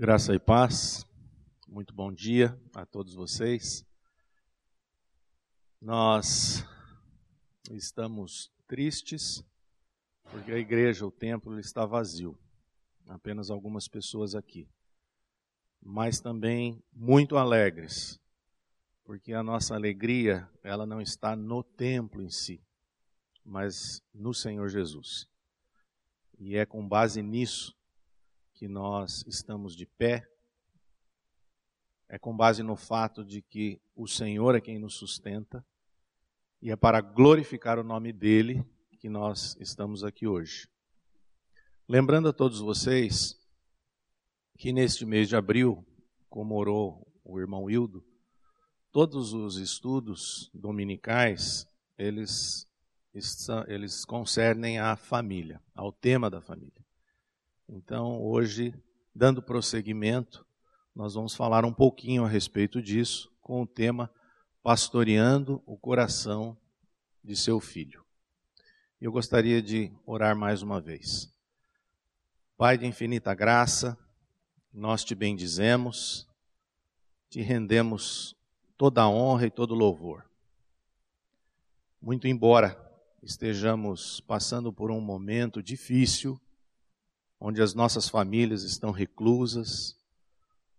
[0.00, 1.04] Graça e paz,
[1.66, 3.84] muito bom dia a todos vocês.
[5.80, 6.64] Nós
[7.72, 9.44] estamos tristes
[10.30, 12.38] porque a igreja, o templo, está vazio,
[13.08, 14.68] apenas algumas pessoas aqui,
[15.82, 18.20] mas também muito alegres,
[19.02, 22.62] porque a nossa alegria ela não está no templo em si,
[23.44, 25.28] mas no Senhor Jesus.
[26.38, 27.76] E é com base nisso
[28.58, 30.28] que nós estamos de pé
[32.08, 35.64] é com base no fato de que o Senhor é quem nos sustenta
[36.60, 38.66] e é para glorificar o nome dele
[38.98, 40.68] que nós estamos aqui hoje.
[41.88, 43.38] Lembrando a todos vocês
[44.58, 45.86] que neste mês de abril,
[46.28, 48.04] como orou o irmão Hildo,
[48.90, 51.64] todos os estudos dominicais,
[51.96, 52.66] eles,
[53.68, 56.87] eles concernem à família, ao tema da família.
[57.68, 58.74] Então, hoje,
[59.14, 60.46] dando prosseguimento,
[60.94, 64.10] nós vamos falar um pouquinho a respeito disso, com o tema
[64.62, 66.56] Pastoreando o Coração
[67.22, 68.02] de Seu Filho.
[68.98, 71.30] Eu gostaria de orar mais uma vez.
[72.56, 73.98] Pai de infinita graça,
[74.72, 76.26] nós te bendizemos,
[77.28, 78.34] te rendemos
[78.78, 80.24] toda a honra e todo louvor.
[82.00, 82.82] Muito embora
[83.22, 86.40] estejamos passando por um momento difícil,
[87.40, 89.96] onde as nossas famílias estão reclusas,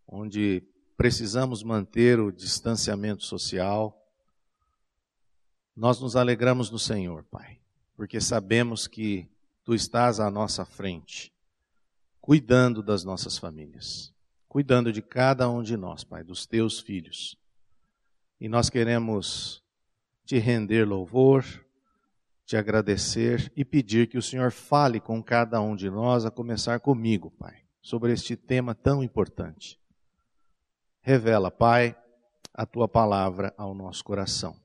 [0.07, 0.63] onde
[0.97, 3.95] precisamos manter o distanciamento social.
[5.75, 7.59] Nós nos alegramos no Senhor, Pai,
[7.95, 9.29] porque sabemos que
[9.63, 11.31] Tu estás à nossa frente,
[12.19, 14.11] cuidando das nossas famílias,
[14.47, 17.37] cuidando de cada um de nós, Pai, dos Teus filhos.
[18.41, 19.63] E nós queremos
[20.25, 21.45] te render louvor,
[22.49, 26.79] te agradecer e pedir que o Senhor fale com cada um de nós, a começar
[26.79, 29.79] comigo, Pai, sobre este tema tão importante.
[30.99, 31.95] Revela, Pai,
[32.51, 34.55] a tua palavra ao nosso coração.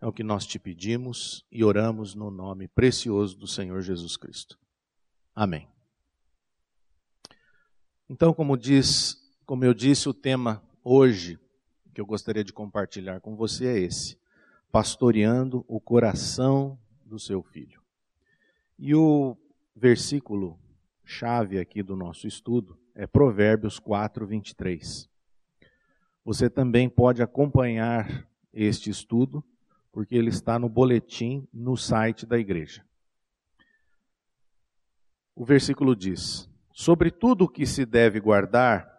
[0.00, 4.58] É o que nós te pedimos e oramos no nome precioso do Senhor Jesus Cristo.
[5.32, 5.68] Amém.
[8.10, 9.16] Então, como diz,
[9.46, 11.38] como eu disse, o tema hoje
[11.94, 14.18] que eu gostaria de compartilhar com você é esse:
[14.72, 16.76] pastoreando o coração
[17.12, 17.82] do seu filho.
[18.78, 19.36] E o
[19.76, 20.58] versículo
[21.04, 25.10] chave aqui do nosso estudo é Provérbios 4, 23.
[26.24, 29.44] Você também pode acompanhar este estudo,
[29.92, 32.82] porque ele está no boletim no site da igreja.
[35.34, 38.90] O versículo diz: Sobre tudo o que se deve guardar,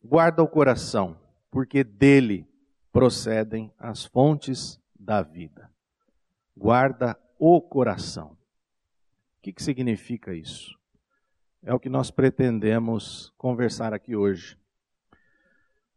[0.00, 1.20] guarda o coração,
[1.50, 2.46] porque dele
[2.92, 5.68] procedem as fontes da vida.
[6.56, 8.30] Guarda o coração.
[9.38, 10.76] O que, que significa isso?
[11.62, 14.58] É o que nós pretendemos conversar aqui hoje.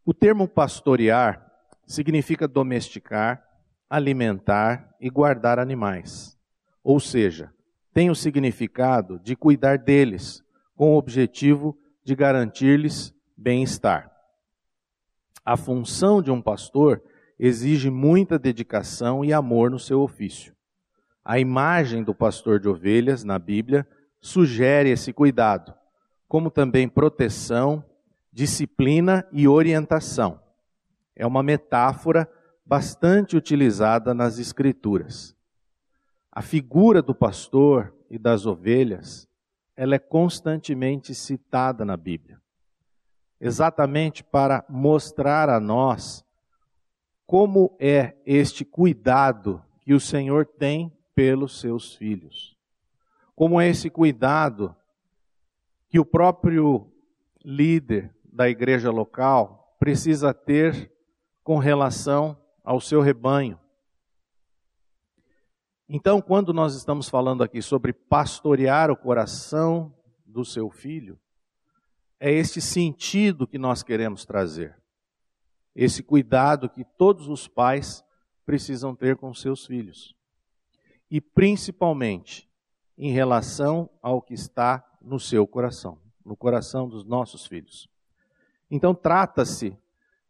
[0.04, 1.50] O termo pastorear
[1.86, 3.46] significa domesticar,
[3.88, 6.38] alimentar e guardar animais.
[6.82, 7.52] Ou seja,
[7.92, 10.42] tem o significado de cuidar deles,
[10.74, 14.10] com o objetivo de garantir-lhes bem-estar.
[15.44, 17.02] A função de um pastor
[17.38, 20.54] exige muita dedicação e amor no seu ofício.
[21.24, 23.86] A imagem do pastor de ovelhas na Bíblia
[24.20, 25.72] sugere esse cuidado,
[26.26, 27.84] como também proteção,
[28.32, 30.40] disciplina e orientação.
[31.14, 32.28] É uma metáfora
[32.64, 35.36] bastante utilizada nas Escrituras.
[36.30, 39.28] A figura do pastor e das ovelhas,
[39.76, 42.40] ela é constantemente citada na Bíblia,
[43.40, 46.24] exatamente para mostrar a nós
[47.26, 52.56] como é este cuidado que o Senhor tem pelos seus filhos.
[53.34, 54.74] Como é esse cuidado
[55.88, 56.90] que o próprio
[57.44, 60.92] líder da igreja local precisa ter
[61.42, 63.58] com relação ao seu rebanho.
[65.88, 69.94] Então, quando nós estamos falando aqui sobre pastorear o coração
[70.24, 71.18] do seu filho,
[72.18, 74.80] é este sentido que nós queremos trazer.
[75.74, 78.04] Esse cuidado que todos os pais
[78.46, 80.14] precisam ter com seus filhos
[81.12, 82.50] e principalmente
[82.96, 87.86] em relação ao que está no seu coração, no coração dos nossos filhos.
[88.70, 89.76] Então, trata-se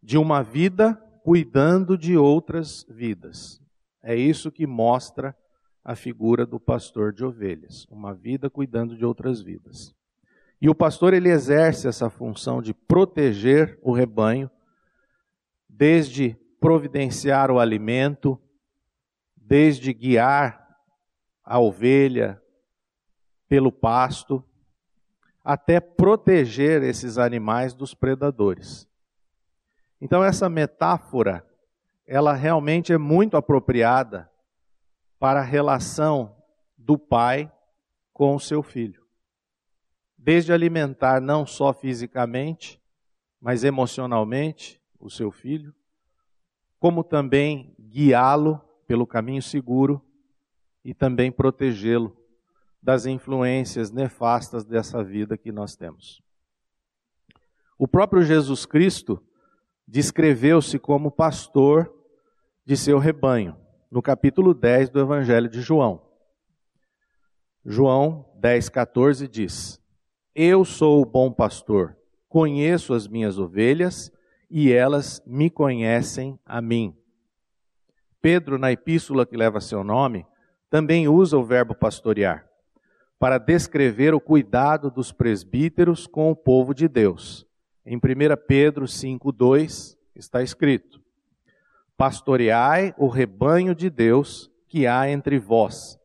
[0.03, 3.63] de uma vida cuidando de outras vidas.
[4.03, 5.37] É isso que mostra
[5.85, 9.95] a figura do pastor de ovelhas, uma vida cuidando de outras vidas.
[10.61, 14.51] E o pastor ele exerce essa função de proteger o rebanho,
[15.69, 18.37] desde providenciar o alimento,
[19.37, 20.62] desde guiar
[21.45, 22.41] a ovelha
[23.49, 24.43] pelo pasto,
[25.45, 28.89] até proteger esses animais dos predadores.
[30.01, 31.47] Então essa metáfora,
[32.07, 34.31] ela realmente é muito apropriada
[35.19, 36.37] para a relação
[36.77, 37.53] do pai
[38.13, 39.05] com o seu filho.
[40.17, 42.81] Desde alimentar não só fisicamente,
[43.41, 45.75] mas emocionalmente o seu filho,
[46.79, 50.05] como também guiá-lo pelo caminho seguro
[50.85, 52.17] e também protegê-lo
[52.83, 56.21] das influências nefastas dessa vida que nós temos.
[57.79, 59.23] O próprio Jesus Cristo
[59.87, 61.93] descreveu-se como pastor
[62.65, 63.57] de seu rebanho,
[63.91, 66.03] no capítulo 10 do Evangelho de João.
[67.65, 69.81] João 10, 14 diz:
[70.35, 71.97] Eu sou o bom pastor,
[72.29, 74.11] conheço as minhas ovelhas
[74.51, 76.97] e elas me conhecem a mim.
[78.21, 80.27] Pedro, na epístola que leva seu nome,
[80.73, 82.49] também usa o verbo pastorear
[83.19, 87.47] para descrever o cuidado dos presbíteros com o povo de Deus.
[87.85, 88.01] Em 1
[88.49, 90.99] Pedro 5,2 está escrito:
[91.95, 96.01] Pastoreai o rebanho de Deus que há entre vós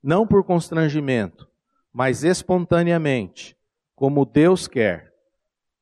[0.00, 1.50] não por constrangimento,
[1.92, 3.56] mas espontaneamente,
[3.96, 5.12] como Deus quer,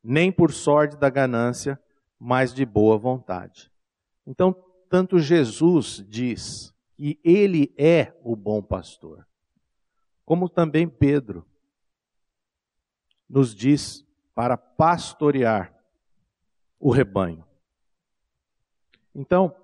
[0.02, 1.78] nem por sorte da ganância,
[2.18, 3.70] mas de boa vontade.
[4.26, 4.56] Então,
[4.88, 9.26] tanto Jesus diz que ele é o bom pastor,
[10.24, 11.46] como também Pedro
[13.28, 15.74] nos diz para pastorear
[16.78, 17.44] o rebanho.
[19.14, 19.54] Então,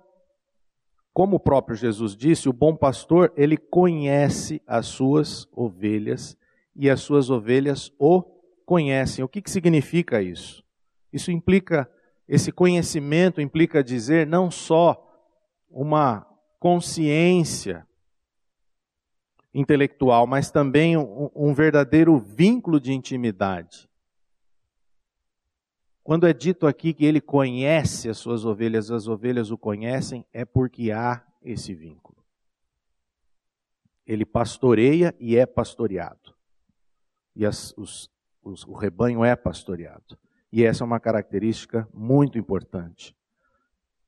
[1.13, 6.37] como o próprio Jesus disse, o bom pastor, ele conhece as suas ovelhas
[6.75, 8.21] e as suas ovelhas o
[8.65, 9.23] conhecem.
[9.23, 10.63] O que, que significa isso?
[11.11, 11.89] Isso implica,
[12.27, 15.05] esse conhecimento implica dizer não só
[15.69, 16.25] uma
[16.59, 17.87] consciência
[19.53, 23.89] intelectual, mas também um, um verdadeiro vínculo de intimidade.
[26.03, 30.43] Quando é dito aqui que ele conhece as suas ovelhas, as ovelhas o conhecem, é
[30.43, 32.17] porque há esse vínculo.
[34.05, 36.35] Ele pastoreia e é pastoreado.
[37.35, 38.11] E as, os,
[38.43, 40.17] os, o rebanho é pastoreado.
[40.51, 43.15] E essa é uma característica muito importante.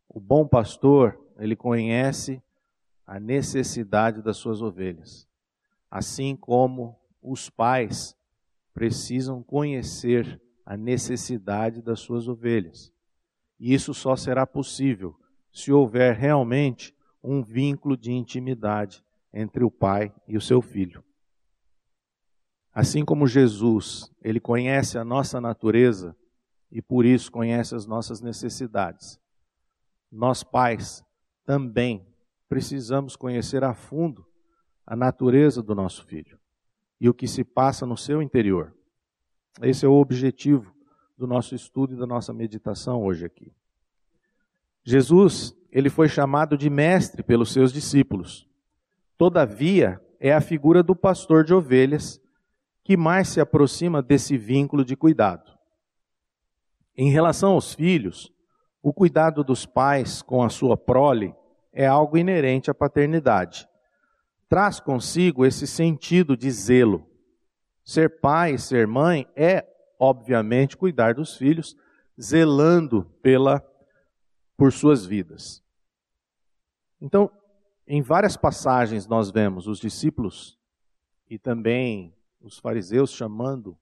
[0.10, 2.42] O bom pastor, ele conhece
[3.06, 5.28] a necessidade das suas ovelhas.
[5.90, 8.16] Assim como os pais
[8.74, 12.94] precisam conhecer a necessidade das suas ovelhas.
[13.60, 15.20] E isso só será possível
[15.52, 19.04] se houver realmente um vínculo de intimidade
[19.34, 21.04] entre o pai e o seu filho.
[22.72, 26.16] Assim como Jesus, ele conhece a nossa natureza
[26.72, 29.20] e por isso conhece as nossas necessidades.
[30.10, 31.04] Nós pais
[31.46, 32.06] também
[32.48, 34.26] precisamos conhecer a fundo
[34.86, 36.38] a natureza do nosso filho
[37.00, 38.74] e o que se passa no seu interior.
[39.62, 40.74] Esse é o objetivo
[41.18, 43.54] do nosso estudo e da nossa meditação hoje aqui.
[44.84, 48.48] Jesus, ele foi chamado de mestre pelos seus discípulos.
[49.18, 52.22] Todavia, é a figura do pastor de ovelhas
[52.84, 55.52] que mais se aproxima desse vínculo de cuidado.
[56.96, 58.32] Em relação aos filhos,
[58.82, 61.36] o cuidado dos pais com a sua prole
[61.72, 63.68] é algo inerente à paternidade.
[64.50, 67.08] Traz consigo esse sentido de zelo,
[67.84, 69.68] Ser pai, ser mãe é,
[70.00, 71.76] obviamente, cuidar dos filhos,
[72.20, 73.62] zelando pela
[74.56, 75.64] por suas vidas.
[77.00, 77.32] Então,
[77.88, 80.60] em várias passagens nós vemos os discípulos
[81.28, 83.78] e também os fariseus chamando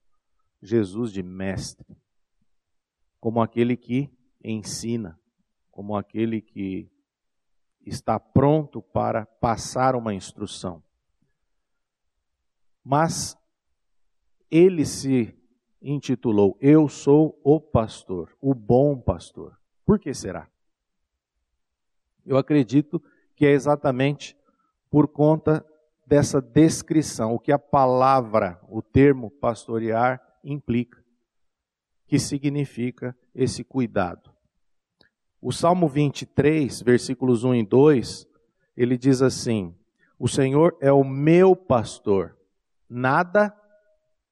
[0.62, 1.98] Jesus de mestre,
[3.20, 4.10] como aquele que
[4.43, 5.19] ensina,
[5.72, 6.89] como aquele que
[7.86, 10.84] está pronto para passar uma instrução.
[12.84, 13.38] Mas
[14.50, 15.36] ele se
[15.81, 19.58] intitulou Eu sou o pastor, o bom pastor.
[19.86, 20.50] Por que será?
[22.25, 23.01] Eu acredito
[23.36, 24.38] que é exatamente
[24.89, 25.65] por conta
[26.05, 31.03] dessa descrição, o que a palavra, o termo pastorear implica,
[32.08, 34.32] que significa esse cuidado.
[35.42, 38.28] O Salmo 23, versículos 1 e 2,
[38.76, 39.76] ele diz assim:
[40.18, 42.38] O Senhor é o meu pastor,
[42.90, 43.56] nada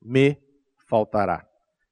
[0.01, 0.38] me
[0.88, 1.48] faltará.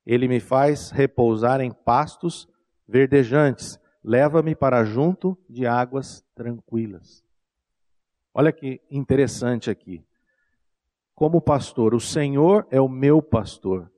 [0.05, 2.47] Ele me faz repousar em pastos
[2.87, 7.23] verdejantes, leva-me para junto de águas tranquilas.
[8.33, 10.05] Olha que interessante aqui.
[11.15, 13.89] Como pastor, o Senhor é o meu pastor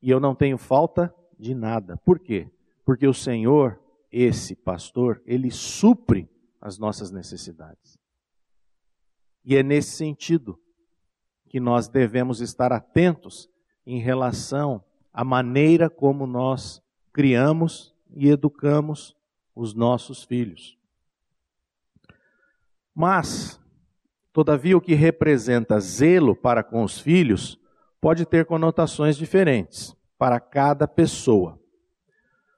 [0.00, 1.96] e eu não tenho falta de nada.
[1.98, 2.50] Por quê?
[2.84, 3.78] Porque o Senhor,
[4.10, 6.28] esse pastor, ele supre
[6.60, 7.98] as nossas necessidades.
[9.44, 10.58] E é nesse sentido
[11.48, 13.48] que nós devemos estar atentos
[13.86, 19.16] em relação à maneira como nós criamos e educamos
[19.54, 20.76] os nossos filhos.
[22.94, 23.60] Mas,
[24.32, 27.58] todavia, o que representa zelo para com os filhos
[28.00, 31.58] pode ter conotações diferentes para cada pessoa.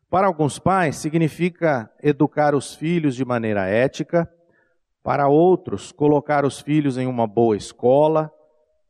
[0.08, 4.28] Para alguns pais, significa educar os filhos de maneira ética,
[5.02, 8.32] para outros, colocar os filhos em uma boa escola,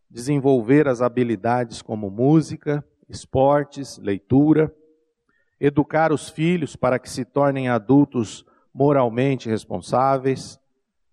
[0.08, 4.74] desenvolver as habilidades como música, esportes, leitura,
[5.60, 10.58] educar os filhos para que se tornem adultos moralmente responsáveis,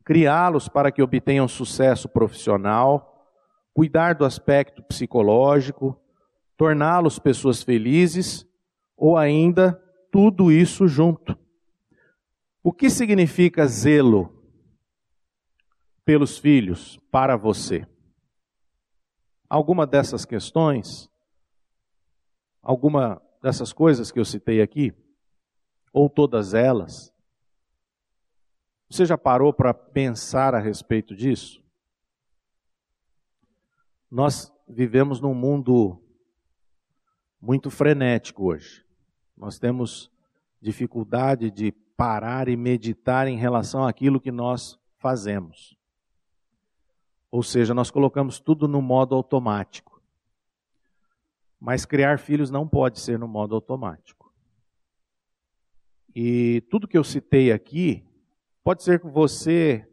[0.04, 3.28] criá-los para que obtenham sucesso profissional,
[3.74, 6.00] cuidar do aspecto psicológico,
[6.58, 8.46] torná-los pessoas felizes
[8.98, 9.74] ou ainda
[10.12, 11.38] tudo isso junto.
[12.64, 14.44] O que significa zelo
[16.04, 17.88] pelos filhos para você?
[19.48, 21.10] Alguma dessas questões,
[22.62, 24.94] alguma dessas coisas que eu citei aqui,
[25.94, 27.14] ou todas elas,
[28.90, 31.64] você já parou para pensar a respeito disso?
[34.10, 36.02] Nós vivemos num mundo
[37.42, 38.86] muito frenético hoje.
[39.36, 40.12] Nós temos
[40.62, 45.78] dificuldade de parar e meditar em relação àquilo que nós fazemos.
[47.30, 50.02] Ou seja, nós colocamos tudo no modo automático.
[51.60, 54.34] Mas criar filhos não pode ser no modo automático.
[56.16, 58.08] E tudo que eu citei aqui
[58.68, 59.88] Pode ser que você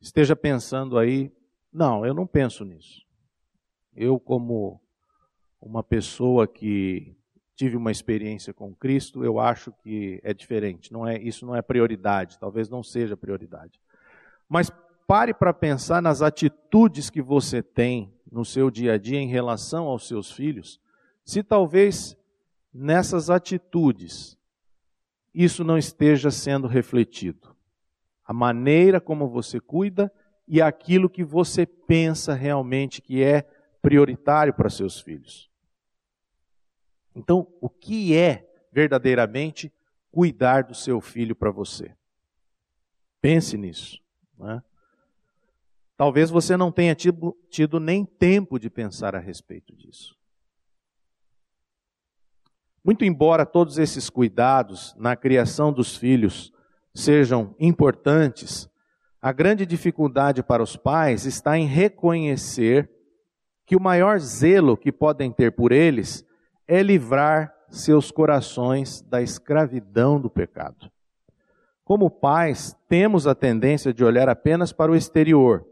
[0.00, 1.30] esteja pensando aí,
[1.70, 3.06] não, eu não penso nisso.
[3.94, 4.81] Eu, como
[5.62, 7.16] uma pessoa que
[7.54, 10.92] tive uma experiência com Cristo, eu acho que é diferente.
[10.92, 13.80] Não é, isso não é prioridade, talvez não seja prioridade.
[14.48, 14.70] Mas
[15.06, 19.86] pare para pensar nas atitudes que você tem no seu dia a dia em relação
[19.86, 20.80] aos seus filhos,
[21.24, 22.16] se talvez
[22.74, 24.36] nessas atitudes
[25.32, 27.54] isso não esteja sendo refletido
[28.24, 30.12] a maneira como você cuida
[30.48, 33.46] e aquilo que você pensa realmente que é
[33.80, 35.51] prioritário para seus filhos.
[37.14, 39.72] Então, o que é verdadeiramente
[40.10, 41.94] cuidar do seu filho para você?
[43.20, 44.00] Pense nisso.
[44.38, 44.62] Né?
[45.96, 50.16] Talvez você não tenha tido, tido nem tempo de pensar a respeito disso.
[52.84, 56.52] Muito embora todos esses cuidados na criação dos filhos
[56.92, 58.68] sejam importantes,
[59.20, 62.90] a grande dificuldade para os pais está em reconhecer
[63.64, 66.26] que o maior zelo que podem ter por eles
[66.66, 70.90] é livrar seus corações da escravidão do pecado.
[71.84, 75.66] Como pais, temos a tendência de olhar apenas para o exterior,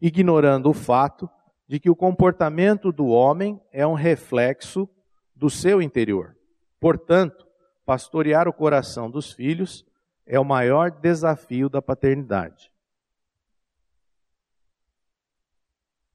[0.00, 1.28] ignorando o fato
[1.66, 4.88] de que o comportamento do homem é um reflexo
[5.34, 6.36] do seu interior.
[6.78, 7.46] Portanto,
[7.84, 9.84] pastorear o coração dos filhos
[10.26, 12.70] é o maior desafio da paternidade.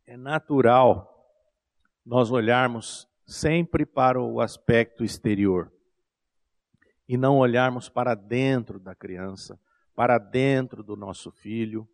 [0.08, 1.12] É natural
[2.06, 5.72] nós olharmos sempre para o aspecto exterior
[7.08, 9.60] e não olharmos para dentro da criança,
[9.96, 11.88] para dentro do nosso filho,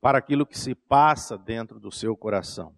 [0.00, 2.76] para aquilo que se passa dentro do seu coração.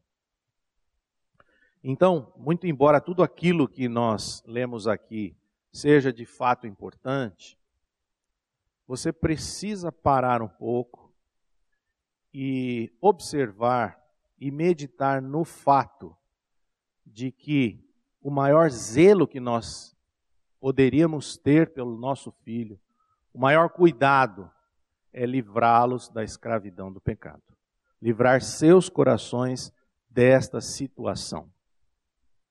[1.83, 5.37] Então, muito embora tudo aquilo que nós lemos aqui
[5.73, 7.59] seja de fato importante,
[8.87, 11.13] você precisa parar um pouco
[12.33, 14.01] e observar
[14.39, 16.17] e meditar no fato
[17.07, 17.81] de que
[18.21, 19.97] o maior zelo que nós
[20.61, 22.79] poderíamos ter pelo nosso filho,
[23.33, 24.51] o maior cuidado
[25.13, 27.43] é livrá-los da escravidão do pecado,
[28.03, 29.73] livrar seus corações
[30.11, 31.49] desta situação.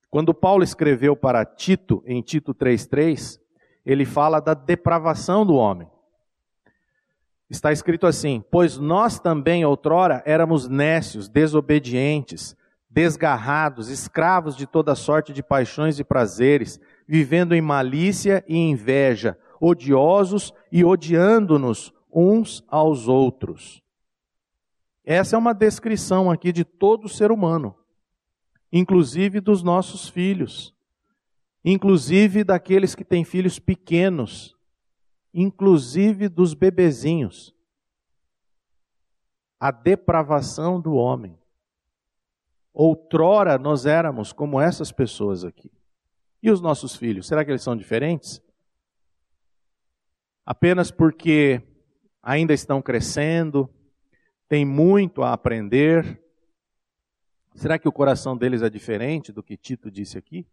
[0.10, 3.40] Quando Paulo escreveu para Tito, em Tito 3,3,
[3.86, 5.90] ele fala da depravação do homem.
[7.50, 12.56] Está escrito assim: Pois nós também outrora éramos nécios, desobedientes,
[12.96, 20.54] desgarrados, escravos de toda sorte de paixões e prazeres, vivendo em malícia e inveja, odiosos
[20.72, 23.84] e odiando-nos uns aos outros.
[25.04, 27.76] Essa é uma descrição aqui de todo ser humano,
[28.72, 30.74] inclusive dos nossos filhos,
[31.66, 34.56] inclusive daqueles que têm filhos pequenos,
[35.34, 37.54] inclusive dos bebezinhos.
[39.60, 41.38] A depravação do homem.
[42.76, 45.72] Outrora nós éramos como essas pessoas aqui.
[46.44, 48.40] E os nossos filhos, será que eles são diferentes?
[50.46, 51.64] Apenas porque
[52.22, 53.68] ainda estão crescendo,
[54.48, 56.22] têm muito a aprender,
[57.56, 60.46] Será que o coração deles é diferente do que Tito disse aqui?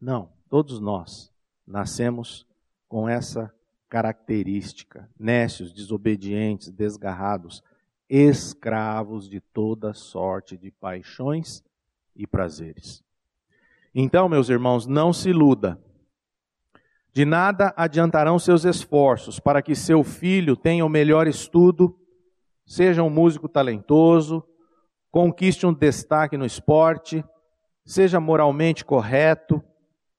[0.00, 1.32] Não, todos nós
[1.66, 2.46] nascemos
[2.88, 3.52] com essa
[3.88, 7.64] característica: nécios, desobedientes, desgarrados,
[8.08, 11.62] escravos de toda sorte de paixões
[12.16, 13.04] e prazeres.
[13.94, 15.80] Então, meus irmãos, não se iluda.
[17.12, 21.98] De nada adiantarão seus esforços para que seu filho tenha o melhor estudo,
[22.64, 24.44] seja um músico talentoso,
[25.10, 27.24] conquiste um destaque no esporte,
[27.84, 29.62] seja moralmente correto,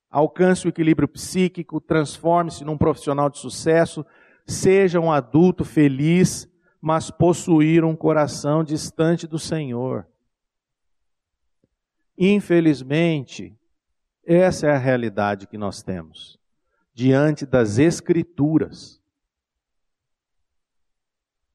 [0.10, 4.06] alcance o equilíbrio psíquico, transforme-se num profissional de sucesso,
[4.46, 6.49] seja um adulto feliz,
[6.82, 10.08] mas possuir um coração distante do Senhor.
[12.18, 13.58] Infelizmente,
[14.24, 16.40] essa é a realidade que nós temos
[16.94, 19.02] diante das Escrituras.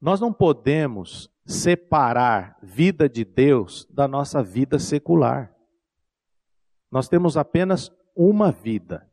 [0.01, 5.55] Nós não podemos separar vida de Deus da nossa vida secular.
[6.91, 9.07] Nós temos apenas uma vida.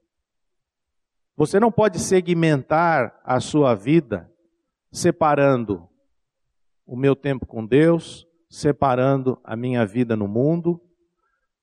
[1.37, 4.31] Você não pode segmentar a sua vida
[4.91, 5.89] separando
[6.87, 10.81] o meu tempo com Deus, separando a minha vida no mundo,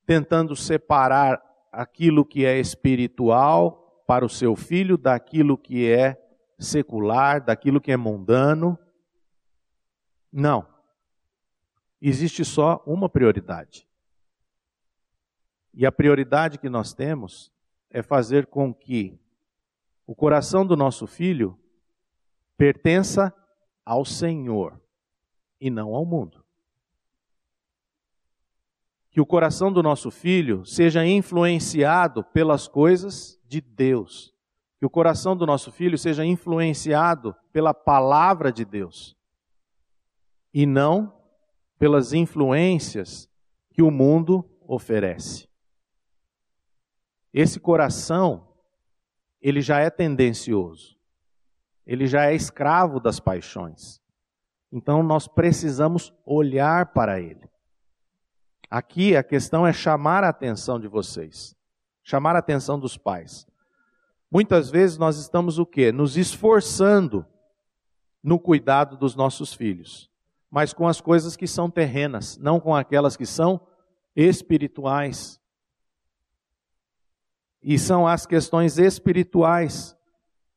[0.06, 1.40] tentando separar
[1.72, 6.20] aquilo que é espiritual para o seu filho daquilo que é
[6.58, 8.78] secular, daquilo que é mundano.
[10.32, 10.68] Não.
[12.02, 13.88] Existe só uma prioridade.
[15.74, 17.52] E a prioridade que nós temos
[17.92, 19.20] é fazer com que
[20.08, 21.56] o coração do nosso filho
[22.58, 23.34] pertença
[23.86, 24.82] ao Senhor
[25.60, 26.44] e não ao mundo.
[29.12, 34.34] Que o coração do nosso filho seja influenciado pelas coisas de Deus.
[34.78, 39.18] Que o coração do nosso filho seja influenciado pela palavra de Deus.
[40.54, 41.14] E não
[41.78, 43.30] pelas influências
[43.72, 45.50] que o mundo oferece.
[47.34, 48.48] Esse coração,
[49.42, 50.98] ele já é tendencioso.
[51.86, 54.02] Ele já é escravo das paixões.
[54.72, 57.50] Então nós precisamos olhar para ele.
[58.70, 61.56] Aqui a questão é chamar a atenção de vocês,
[62.04, 63.48] chamar a atenção dos pais.
[64.32, 65.92] Muitas vezes nós estamos o quê?
[65.92, 67.26] Nos esforçando
[68.22, 70.10] no cuidado dos nossos filhos,
[70.52, 73.60] mas com as coisas que são terrenas, não com aquelas que são
[74.16, 75.40] espirituais.
[77.62, 79.98] E são as questões espirituais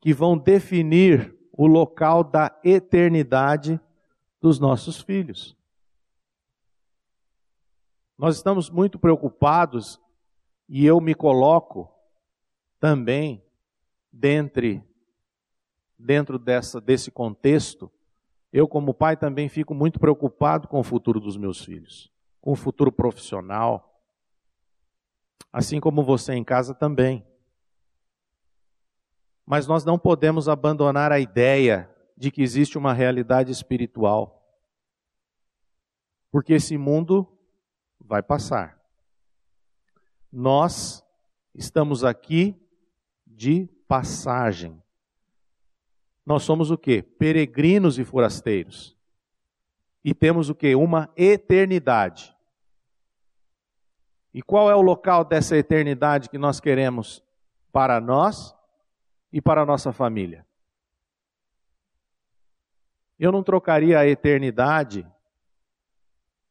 [0.01, 3.81] que vão definir o local da eternidade
[4.43, 5.57] dos nossos filhos.
[8.19, 10.01] Nós estamos muito preocupados,
[10.69, 11.89] e eu me coloco
[12.81, 13.43] também
[14.13, 14.83] dentre,
[15.97, 17.91] dentro dessa, desse contexto.
[18.53, 22.57] Eu, como pai, também fico muito preocupado com o futuro dos meus filhos, com o
[22.57, 24.03] futuro profissional,
[25.53, 27.25] assim como você em casa também.
[29.47, 31.92] Mas nós não podemos abandonar a ideia
[32.23, 34.49] de que existe uma realidade espiritual.
[36.31, 37.37] Porque esse mundo
[37.99, 38.81] vai passar.
[40.31, 41.05] Nós
[41.53, 42.55] estamos aqui
[43.27, 44.81] de passagem.
[46.25, 47.03] Nós somos o que?
[47.03, 48.97] Peregrinos e forasteiros.
[50.05, 50.77] E temos o que?
[50.77, 52.33] Uma eternidade.
[54.33, 57.21] E qual é o local dessa eternidade que nós queremos
[57.73, 58.55] para nós
[59.33, 60.47] e para a nossa família?
[63.23, 65.07] Eu não trocaria a eternidade,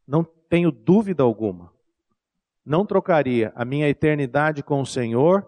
[0.07, 1.69] não tenho dúvida alguma,
[2.65, 5.45] não trocaria a minha eternidade com o Senhor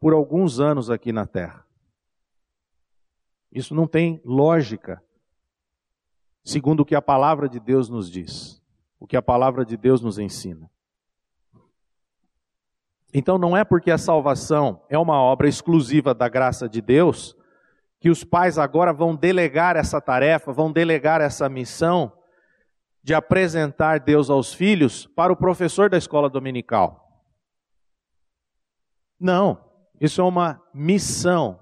[0.00, 1.64] por alguns anos aqui na terra.
[3.52, 5.00] Isso não tem lógica,
[6.42, 8.60] segundo o que a palavra de Deus nos diz,
[8.98, 10.68] o que a palavra de Deus nos ensina.
[13.14, 17.36] Então não é porque a salvação é uma obra exclusiva da graça de Deus
[18.04, 22.12] que os pais agora vão delegar essa tarefa, vão delegar essa missão
[23.02, 27.24] de apresentar Deus aos filhos para o professor da escola dominical.
[29.18, 29.58] Não,
[29.98, 31.58] isso é uma missão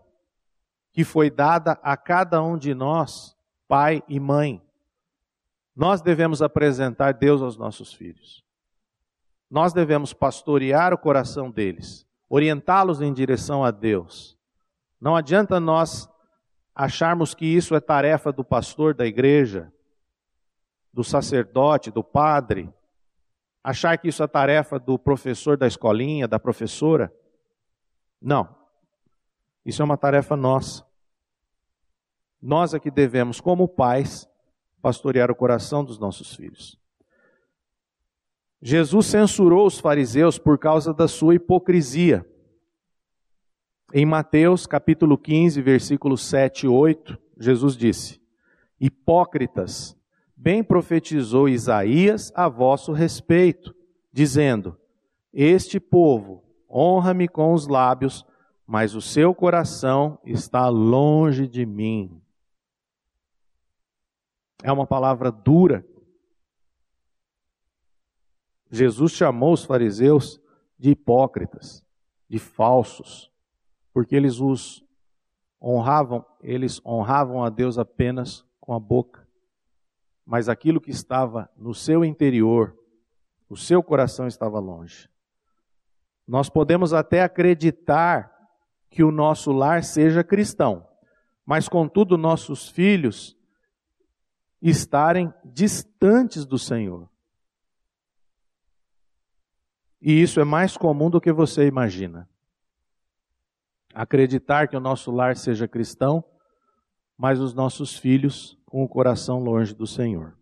[0.93, 3.37] que foi dada a cada um de nós,
[3.69, 4.61] pai e mãe.
[5.77, 8.43] Nós devemos apresentar Deus aos nossos filhos
[9.53, 14.35] nós devemos pastorear o coração deles, orientá-los em direção a Deus.
[14.99, 16.09] Não adianta nós
[16.75, 19.73] acharmos que isso é tarefa do pastor da igreja,
[20.93, 22.73] do sacerdote, do padre,
[23.63, 27.13] achar que isso é tarefa do professor da escolinha, da professora.
[28.21, 28.55] Não.
[29.65, 30.85] Isso é uma tarefa nossa.
[32.41, 34.29] Nós é que devemos, como pais,
[34.81, 36.77] pastorear o coração dos nossos filhos.
[38.61, 42.27] Jesus censurou os fariseus por causa da sua hipocrisia.
[43.95, 48.23] Em Mateus capítulo 15, versículos 7 e 8, Jesus disse:
[48.81, 49.95] Hipócritas,
[50.35, 53.75] bem profetizou Isaías a vosso respeito,
[54.11, 54.81] dizendo:
[55.31, 58.25] Este povo honra-me com os lábios,
[58.67, 62.19] mas o seu coração está longe de mim.
[64.63, 65.87] É uma palavra dura.
[68.71, 70.41] Jesus chamou os fariseus
[70.79, 71.85] de hipócritas,
[72.27, 73.32] de falsos,
[73.93, 74.85] porque eles os
[75.61, 79.27] honravam, eles honravam a Deus apenas com a boca.
[80.25, 82.77] Mas aquilo que estava no seu interior,
[83.49, 85.09] o seu coração estava longe.
[86.27, 88.33] Nós podemos até acreditar
[88.89, 90.87] que o nosso lar seja cristão,
[91.45, 93.37] mas contudo nossos filhos
[94.61, 97.09] estarem distantes do Senhor.
[100.01, 102.29] E isso é mais comum do que você imagina.
[103.95, 106.25] Acreditar que o nosso lar seja cristão,
[107.17, 110.37] mas os nossos filhos com o coração longe do Senhor.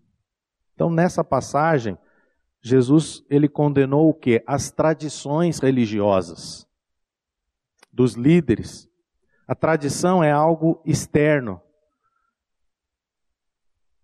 [0.74, 1.98] Então, nessa passagem,
[2.62, 4.42] Jesus ele condenou o que?
[4.46, 6.66] As tradições religiosas
[7.92, 8.88] dos líderes.
[9.46, 11.60] A tradição é algo externo,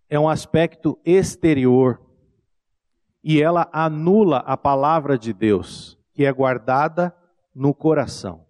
[0.09, 2.01] é um aspecto exterior
[3.23, 7.15] e ela anula a palavra de Deus, que é guardada
[7.53, 8.46] no coração.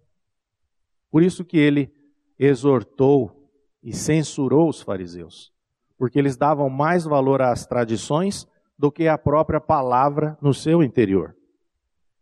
[1.10, 1.92] Por isso que ele
[2.38, 3.50] exortou
[3.82, 5.52] e censurou os fariseus,
[5.96, 8.46] porque eles davam mais valor às tradições
[8.78, 11.36] do que à própria palavra no seu interior.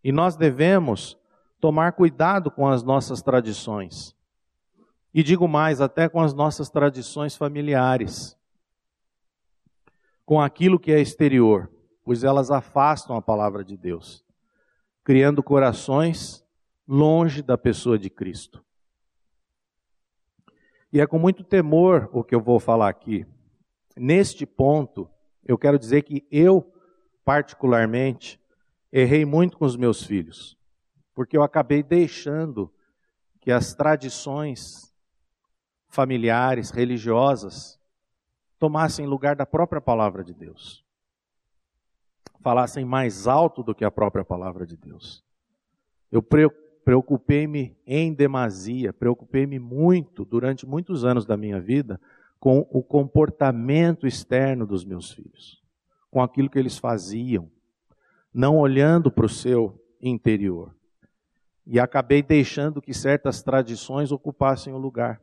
[0.02, 1.18] E nós devemos
[1.60, 4.14] tomar cuidado com as nossas tradições.
[5.12, 8.36] E digo mais, até com as nossas tradições familiares
[10.26, 11.70] com aquilo que é exterior,
[12.04, 14.24] pois elas afastam a palavra de Deus,
[15.04, 16.44] criando corações
[16.86, 18.65] longe da pessoa de Cristo.
[20.96, 23.26] E é com muito temor o que eu vou falar aqui.
[23.94, 25.06] Neste ponto,
[25.44, 26.72] eu quero dizer que eu,
[27.22, 28.40] particularmente,
[28.90, 30.56] errei muito com os meus filhos,
[31.14, 32.72] porque eu acabei deixando
[33.42, 34.90] que as tradições
[35.90, 37.78] familiares, religiosas,
[38.58, 40.82] tomassem lugar da própria palavra de Deus.
[42.40, 45.22] Falassem mais alto do que a própria palavra de Deus.
[46.10, 46.22] Eu
[46.86, 52.00] preocupei-me em demasia, preocupei-me muito, durante muitos anos da minha vida,
[52.38, 55.60] com o comportamento externo dos meus filhos,
[56.12, 57.50] com aquilo que eles faziam,
[58.32, 60.76] não olhando para o seu interior.
[61.66, 65.20] E acabei deixando que certas tradições ocupassem o lugar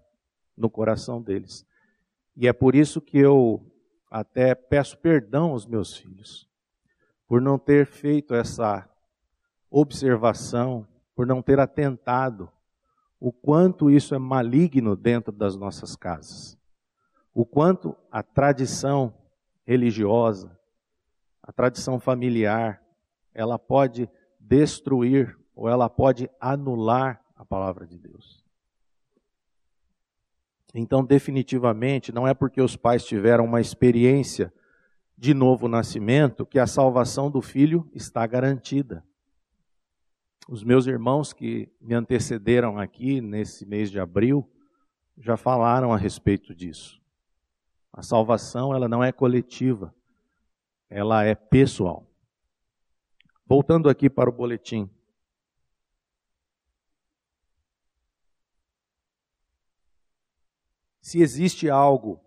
[0.57, 1.65] no coração deles.
[2.35, 3.65] E é por isso que eu
[4.11, 6.45] até peço perdão aos meus filhos,
[7.25, 8.85] por não ter feito essa
[9.71, 12.49] observação, por não ter atentado
[13.19, 16.57] o quanto isso é maligno dentro das nossas casas,
[17.33, 19.13] o quanto a tradição
[19.65, 20.59] religiosa,
[21.41, 22.81] a tradição familiar,
[23.33, 28.43] ela pode destruir ou ela pode anular a palavra de Deus.
[30.73, 34.51] Então, definitivamente, não é porque os pais tiveram uma experiência
[35.17, 39.05] de novo nascimento que a salvação do filho está garantida.
[40.47, 44.49] Os meus irmãos que me antecederam aqui nesse mês de abril
[45.17, 47.01] já falaram a respeito disso.
[47.91, 49.93] A salvação, ela não é coletiva,
[50.89, 52.05] ela é pessoal.
[53.45, 54.89] Voltando aqui para o boletim.
[61.03, 62.19] se existe algo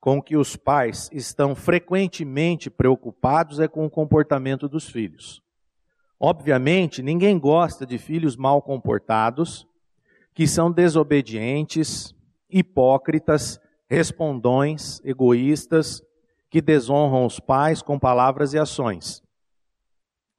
[0.00, 5.40] com que os pais estão frequentemente preocupados é com o comportamento dos filhos.
[6.24, 9.66] Obviamente, ninguém gosta de filhos mal comportados,
[10.32, 12.14] que são desobedientes,
[12.48, 16.00] hipócritas, respondões, egoístas,
[16.48, 19.20] que desonram os pais com palavras e ações.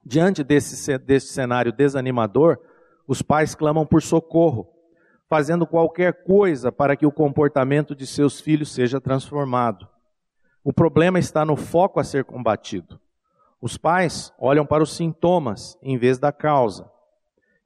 [0.02, 2.58] Diante desse, desse cenário desanimador,
[3.06, 4.66] os pais clamam por socorro,
[5.28, 9.86] fazendo qualquer coisa para que o comportamento de seus filhos seja transformado.
[10.64, 12.98] O problema está no foco a ser combatido.
[13.64, 16.86] Os pais olham para os sintomas em vez da causa.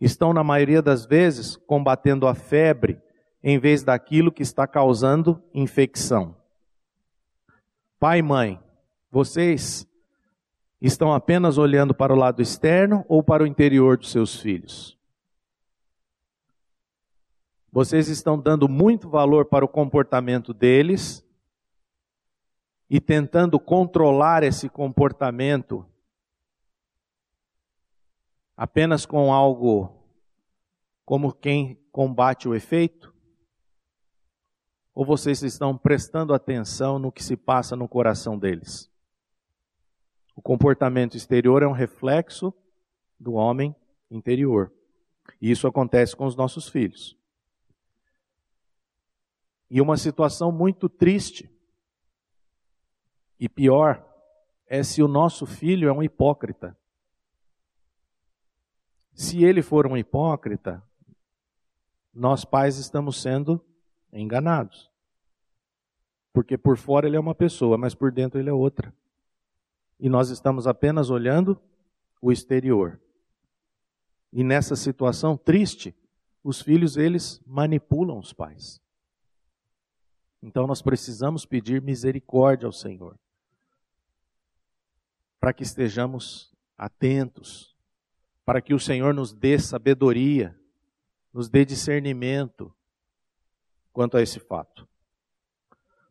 [0.01, 3.03] Estão, na maioria das vezes, combatendo a febre
[3.43, 6.37] em vez daquilo que está causando infecção.
[7.99, 8.61] Pai e mãe,
[9.11, 9.89] vocês
[10.81, 14.97] estão apenas olhando para o lado externo ou para o interior dos seus filhos?
[17.73, 21.27] Vocês estão dando muito valor para o comportamento deles
[22.91, 25.85] e tentando controlar esse comportamento
[28.57, 29.95] apenas com algo
[31.05, 33.15] como quem combate o efeito?
[34.95, 38.91] Ou vocês estão prestando atenção no que se passa no coração deles?
[40.35, 42.53] O comportamento exterior é um reflexo
[43.19, 43.75] do homem
[44.11, 44.73] interior.
[45.41, 47.17] E isso acontece com os nossos filhos.
[49.71, 51.51] E uma situação muito triste
[53.39, 54.05] e pior
[54.67, 56.77] é se o nosso filho é um hipócrita.
[59.15, 60.83] Se ele for um hipócrita,
[62.13, 63.65] nós pais estamos sendo
[64.13, 64.91] enganados.
[66.33, 68.95] Porque por fora ele é uma pessoa, mas por dentro ele é outra.
[69.99, 71.61] E nós estamos apenas olhando
[72.21, 73.01] o exterior.
[74.33, 75.97] E nessa situação triste,
[76.45, 78.81] os filhos eles manipulam os pais.
[80.43, 83.19] Então nós precisamos pedir misericórdia ao Senhor.
[85.41, 87.77] Para que estejamos atentos,
[88.45, 90.59] para que o Senhor nos dê sabedoria,
[91.33, 92.75] nos dê discernimento
[93.93, 94.89] quanto a esse fato.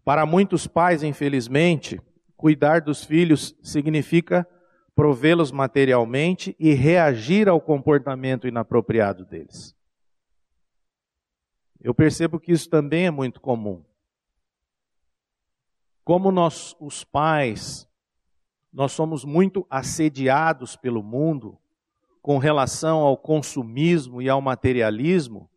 [0.04, 2.02] Para muitos pais, infelizmente,
[2.36, 4.48] cuidar dos filhos significa
[4.96, 9.76] provê-los materialmente e reagir ao comportamento inapropriado deles.
[11.80, 13.84] Eu percebo que isso também é muito comum.
[16.04, 17.87] Como nós, os pais,
[18.72, 21.58] nós somos muito assediados pelo mundo
[22.22, 25.50] com relação ao consumismo e ao materialismo,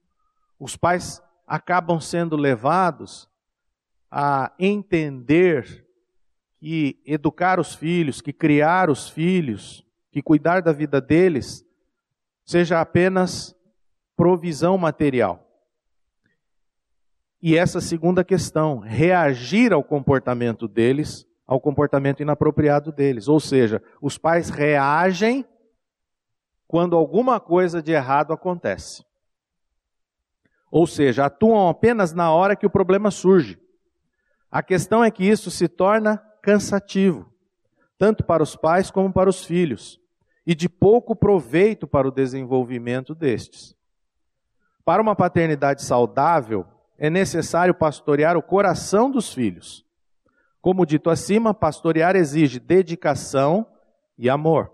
[0.58, 3.28] os pais acabam sendo levados
[4.10, 5.86] a entender
[6.58, 11.64] que educar os filhos, que criar os filhos, que cuidar da vida deles,
[12.44, 13.56] seja apenas
[14.14, 15.46] provisão material.
[17.42, 23.26] E essa segunda questão, reagir ao comportamento deles, ao comportamento inapropriado deles.
[23.26, 25.44] Ou seja, os pais reagem
[26.68, 29.04] quando alguma coisa de errado acontece.
[30.70, 33.60] Ou seja, atuam apenas na hora que o problema surge.
[34.48, 37.28] A questão é que isso se torna cansativo,
[37.98, 40.00] tanto para os pais como para os filhos,
[40.46, 43.74] e de pouco proveito para o desenvolvimento destes.
[44.84, 46.64] Para uma paternidade saudável,
[46.96, 49.84] é necessário pastorear o coração dos filhos.
[50.60, 53.66] Como dito acima, pastorear exige dedicação
[54.18, 54.72] e amor,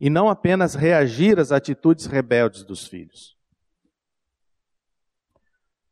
[0.00, 3.36] e não apenas reagir às atitudes rebeldes dos filhos.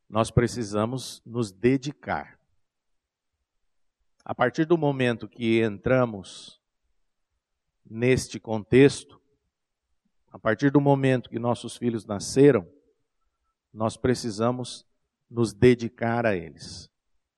[0.09, 2.37] Nós precisamos nos dedicar.
[4.23, 6.59] A partir do momento que entramos
[7.85, 9.21] neste contexto,
[10.31, 12.67] a partir do momento que nossos filhos nasceram,
[13.73, 14.85] nós precisamos
[15.29, 16.89] nos dedicar a eles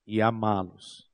[0.05, 1.06] e amá-los.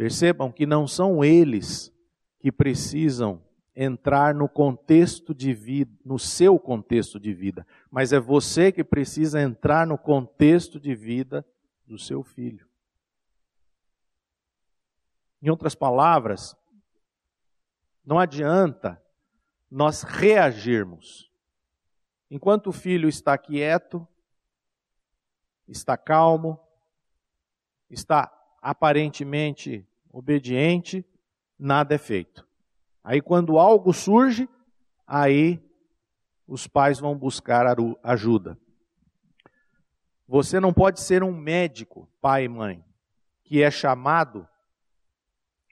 [0.00, 1.92] Percebam que não são eles
[2.38, 3.44] que precisam
[3.76, 9.42] entrar no contexto de vida, no seu contexto de vida, mas é você que precisa
[9.42, 11.46] entrar no contexto de vida
[11.86, 12.66] do seu filho.
[15.42, 16.56] Em outras palavras,
[18.02, 18.98] não adianta
[19.70, 21.30] nós reagirmos.
[22.30, 24.08] Enquanto o filho está quieto,
[25.68, 26.58] está calmo,
[27.90, 31.04] está aparentemente obediente,
[31.58, 32.46] nada é feito.
[33.02, 34.48] Aí quando algo surge,
[35.06, 35.62] aí
[36.46, 37.64] os pais vão buscar
[38.02, 38.58] ajuda.
[40.26, 42.84] Você não pode ser um médico, pai e mãe,
[43.42, 44.46] que é chamado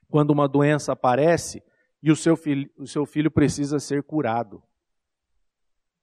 [0.08, 1.62] quando uma doença aparece
[2.02, 4.62] e o seu filho, o seu filho precisa ser curado.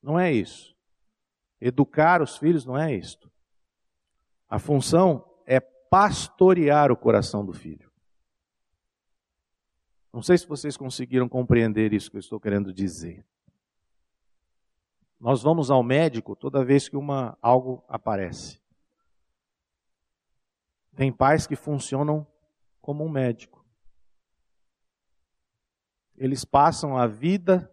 [0.02, 0.76] Não é isso.
[1.60, 3.32] Educar os filhos não é isto.
[4.48, 7.92] A função é pastorear o coração do filho.
[10.16, 13.24] Não sei se vocês conseguiram compreender isso que eu estou querendo dizer.
[15.20, 18.60] Nós vamos ao médico toda vez que uma, algo aparece.
[20.96, 22.26] Tem pais que funcionam
[22.82, 23.56] como um médico
[26.18, 27.72] eles passam a vida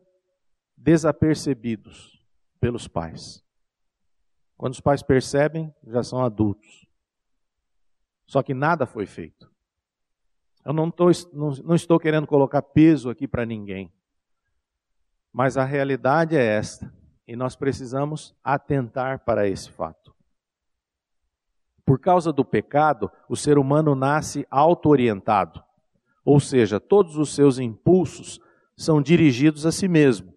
[0.76, 2.24] desapercebidos
[2.60, 3.44] pelos pais.
[4.56, 6.86] Quando os pais percebem, já são adultos.
[8.26, 9.51] Só que nada foi feito.
[10.64, 13.92] Eu não, tô, não, não estou querendo colocar peso aqui para ninguém.
[15.32, 16.92] Mas a realidade é esta.
[17.26, 20.14] E nós precisamos atentar para esse fato.
[21.84, 25.62] Por causa do pecado, o ser humano nasce auto-orientado.
[26.24, 28.40] Ou seja, todos os seus impulsos
[28.76, 30.32] são dirigidos a si mesmo.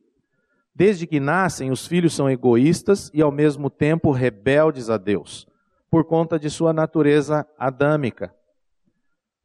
[0.73, 5.47] Desde que nascem, os filhos são egoístas e ao mesmo tempo rebeldes a Deus,
[5.89, 8.35] por conta de sua natureza adâmica.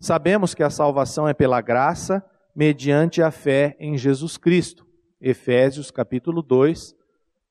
[0.00, 2.24] Sabemos que a salvação é pela graça,
[2.56, 4.86] mediante a fé em Jesus Cristo.
[5.20, 6.96] Efésios capítulo 2,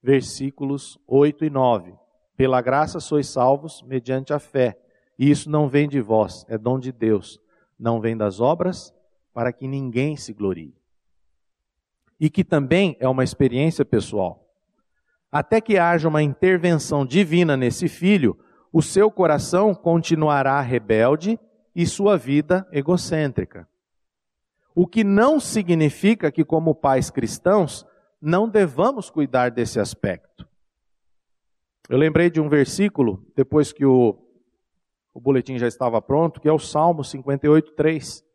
[0.01, 1.93] versículos 8 e 9.
[2.35, 4.79] Pela graça sois salvos mediante a fé.
[5.17, 7.39] E isso não vem de vós, é dom de Deus.
[7.77, 8.91] Não vem das obras,
[9.31, 10.73] para que ninguém se glorie.
[12.19, 14.49] E que também é uma experiência pessoal.
[15.31, 18.35] Até que haja uma intervenção divina nesse filho,
[18.73, 21.39] o seu coração continuará rebelde
[21.79, 23.65] e sua vida egocêntrica.
[24.75, 27.85] O que não significa que, como pais cristãos,
[28.21, 30.45] não devamos cuidar desse aspecto.
[31.87, 34.19] Eu lembrei de um versículo, depois que o,
[35.13, 38.25] o boletim já estava pronto, que é o Salmo 58, 3,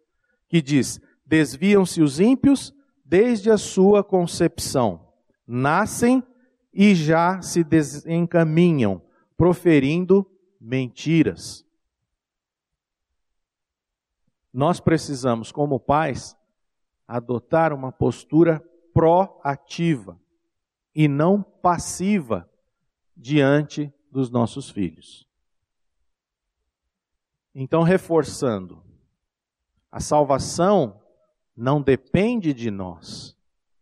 [0.49, 5.07] que diz: Desviam-se os ímpios desde a sua concepção,
[5.47, 6.25] nascem
[6.73, 9.03] e já se desencaminham,
[9.37, 10.27] proferindo
[10.59, 11.63] mentiras.
[14.55, 16.37] Nós precisamos, como pais,
[17.09, 20.17] adotar uma postura proativa
[20.95, 22.49] e não passiva
[23.17, 25.27] diante dos nossos filhos.
[27.53, 28.81] Então, reforçando,
[29.90, 31.03] a salvação
[31.57, 33.37] não depende de nós.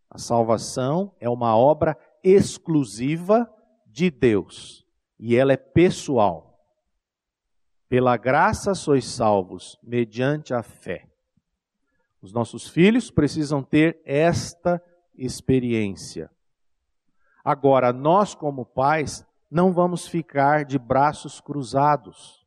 [0.09, 3.47] A salvação é uma obra exclusiva
[3.85, 4.87] de Deus
[5.19, 6.52] e ela é pessoal.
[7.93, 11.07] Pela graça sois salvos, mediante a fé.
[12.23, 14.83] Os nossos filhos precisam ter esta
[15.15, 16.31] experiência.
[17.45, 22.43] Agora, nós, como pais, não vamos ficar de braços cruzados.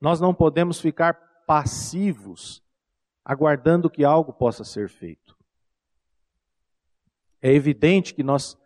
[0.00, 2.62] Nós não podemos ficar passivos,
[3.22, 5.36] aguardando que algo possa ser feito.
[7.42, 8.56] É evidente que nós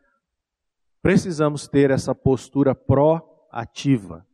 [1.02, 2.76] precisamos ter essa postura
[3.50, 4.24] proativa.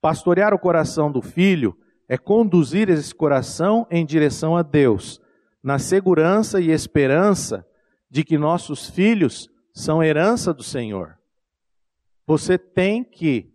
[0.00, 1.76] Pastorear o coração do filho
[2.08, 5.20] é conduzir esse coração em direção a Deus,
[5.62, 7.66] na segurança e esperança
[8.08, 11.18] de que nossos filhos são herança do Senhor.
[12.26, 13.52] Você tem que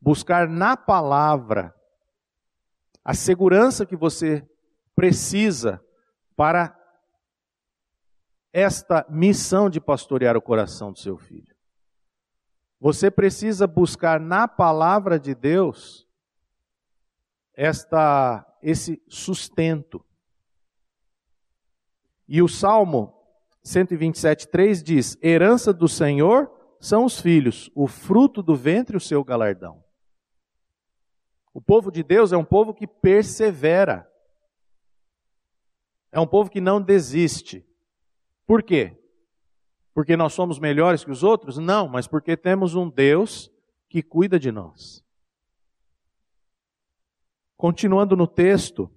[0.00, 1.74] buscar na palavra
[3.04, 4.46] a segurança que você
[4.94, 5.82] precisa
[6.36, 6.76] para
[8.52, 11.57] esta missão de pastorear o coração do seu filho.
[12.80, 16.06] Você precisa buscar na palavra de Deus
[17.54, 20.04] esta esse sustento.
[22.28, 23.14] E o Salmo
[23.64, 29.82] 127:3 diz: "Herança do Senhor são os filhos, o fruto do ventre o seu galardão".
[31.52, 34.08] O povo de Deus é um povo que persevera.
[36.12, 37.66] É um povo que não desiste.
[38.46, 38.97] Por quê?
[39.98, 41.58] Porque nós somos melhores que os outros?
[41.58, 43.50] Não, mas porque temos um Deus
[43.88, 45.04] que cuida de nós.
[47.56, 48.88] Continuando no texto,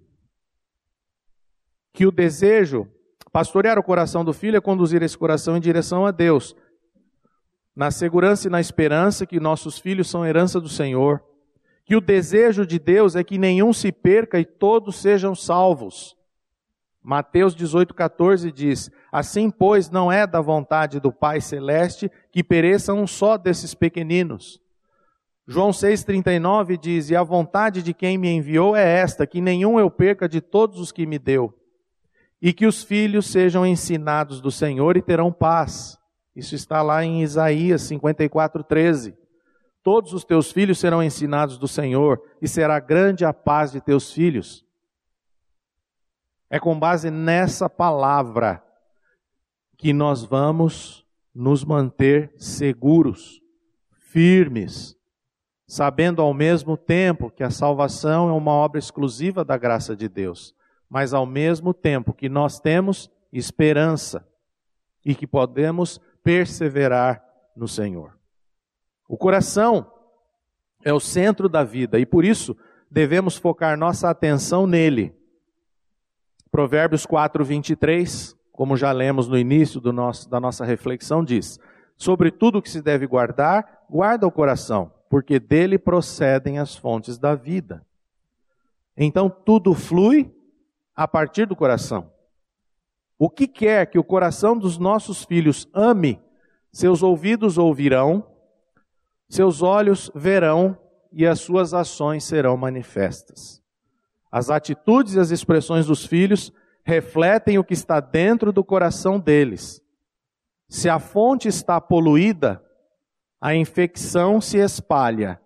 [1.91, 2.87] que o desejo,
[3.31, 6.55] pastorear o coração do filho é conduzir esse coração em direção a Deus,
[7.75, 11.19] na segurança e na esperança que nossos filhos são herança do Senhor,
[11.83, 16.15] que o desejo de Deus é que nenhum se perca e todos sejam salvos.
[17.03, 23.07] Mateus 18,14 diz: Assim, pois, não é da vontade do Pai Celeste que pereça um
[23.07, 24.61] só desses pequeninos.
[25.47, 29.89] João 6,39 diz: E a vontade de quem me enviou é esta, que nenhum eu
[29.89, 31.53] perca de todos os que me deu,
[32.41, 35.97] e que os filhos sejam ensinados do Senhor e terão paz.
[36.35, 39.15] Isso está lá em Isaías 54,13.
[39.83, 44.13] Todos os teus filhos serão ensinados do Senhor, e será grande a paz de teus
[44.13, 44.63] filhos.
[46.53, 48.61] É com base nessa palavra
[49.77, 53.41] que nós vamos nos manter seguros,
[53.89, 54.97] firmes,
[55.65, 60.53] sabendo ao mesmo tempo que a salvação é uma obra exclusiva da graça de Deus,
[60.89, 64.27] mas ao mesmo tempo que nós temos esperança
[65.05, 67.23] e que podemos perseverar
[67.55, 68.19] no Senhor.
[69.07, 69.89] O coração
[70.83, 72.57] é o centro da vida e por isso
[72.91, 75.20] devemos focar nossa atenção nele
[76.51, 81.57] Provérbios 4, 23, como já lemos no início nosso, da nossa reflexão, diz:
[81.95, 87.35] Sobre tudo que se deve guardar, guarda o coração, porque dele procedem as fontes da
[87.35, 87.85] vida.
[88.97, 90.29] Então tudo flui
[90.93, 92.11] a partir do coração.
[93.17, 96.19] O que quer que o coração dos nossos filhos ame,
[96.71, 98.27] seus ouvidos ouvirão,
[99.29, 100.77] seus olhos verão
[101.13, 103.60] e as suas ações serão manifestas.
[104.31, 106.53] As atitudes e as expressões dos filhos
[106.83, 109.81] refletem o que está dentro do coração deles.
[110.69, 112.63] Se a fonte está poluída,
[113.39, 115.41] a infecção se espalha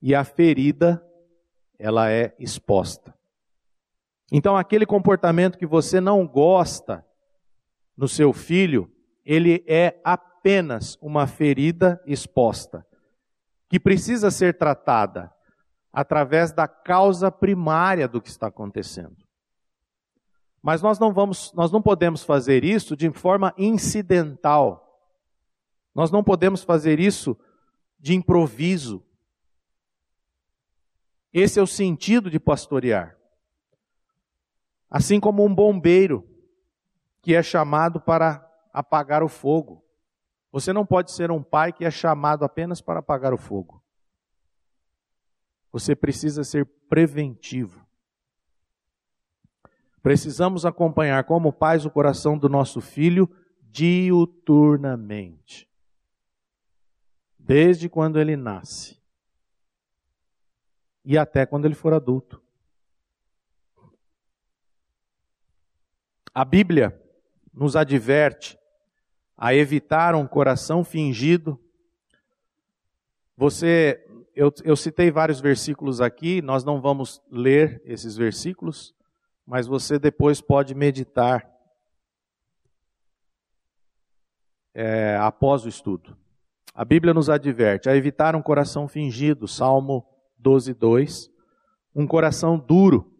[0.00, 1.04] e a ferida
[1.78, 3.14] ela é exposta.
[4.30, 7.04] Então, aquele comportamento que você não gosta
[7.96, 8.90] no seu filho,
[9.24, 12.86] ele é apenas uma ferida exposta,
[13.68, 15.32] que precisa ser tratada
[15.92, 19.16] através da causa primária do que está acontecendo.
[20.62, 25.00] Mas nós não vamos, nós não podemos fazer isso de forma incidental.
[25.94, 27.38] Nós não podemos fazer isso
[27.98, 29.04] de improviso.
[31.32, 33.16] Esse é o sentido de pastorear.
[34.90, 36.26] Assim como um bombeiro
[37.20, 39.84] que é chamado para apagar o fogo.
[40.50, 43.82] Você não pode ser um pai que é chamado apenas para apagar o fogo.
[45.72, 47.86] Você precisa ser preventivo.
[50.02, 53.28] Precisamos acompanhar como pais o coração do nosso filho
[53.60, 55.68] diuturnamente.
[57.38, 58.98] Desde quando ele nasce
[61.04, 62.42] e até quando ele for adulto.
[66.34, 67.00] A Bíblia
[67.52, 68.58] nos adverte
[69.36, 71.58] a evitar um coração fingido.
[73.36, 74.06] Você,
[74.38, 78.94] eu, eu citei vários versículos aqui, nós não vamos ler esses versículos,
[79.44, 81.44] mas você depois pode meditar
[84.72, 86.16] é, após o estudo.
[86.72, 90.06] A Bíblia nos adverte a evitar um coração fingido, Salmo
[90.38, 91.30] 12, 2,
[91.92, 93.12] um coração duro,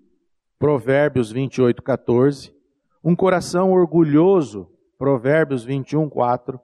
[0.57, 2.55] Provérbios 28, 14,
[3.03, 6.61] um coração orgulhoso, Provérbios 21, 4,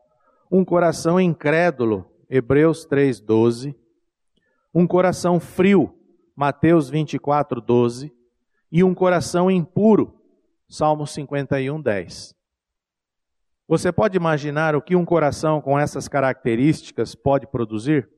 [0.49, 3.84] um coração incrédulo, Hebreus 3, 12,
[4.75, 5.97] um coração frio,
[6.35, 8.13] Mateus 24, 12,
[8.73, 10.21] e um coração impuro.
[10.69, 12.35] Salmo 51, 10.
[13.69, 18.11] Você pode imaginar o que um coração com essas características pode produzir?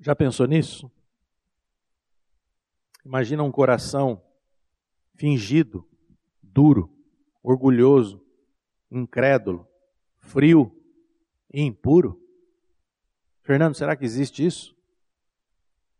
[0.00, 0.90] Já pensou nisso?
[3.04, 4.22] Imagina um coração
[5.14, 5.88] fingido,
[6.42, 6.92] duro,
[7.42, 8.22] orgulhoso,
[8.90, 9.66] incrédulo,
[10.18, 10.81] frio
[11.52, 12.20] e impuro.
[13.42, 14.76] Fernando, será que existe isso?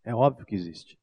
[0.05, 0.99] É óbvio que existe.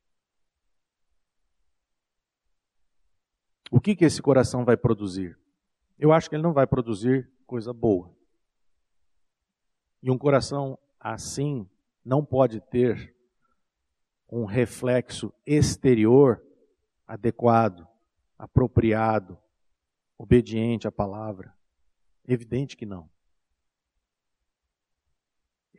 [3.71, 5.37] O que, que esse coração vai produzir?
[5.97, 8.11] Eu acho que ele não vai produzir coisa boa.
[10.01, 11.69] E um coração assim
[12.03, 13.15] não pode ter
[14.31, 16.43] um reflexo exterior
[17.07, 17.87] adequado,
[18.37, 19.37] apropriado,
[20.17, 21.53] obediente à palavra.
[22.27, 23.09] Evidente que não.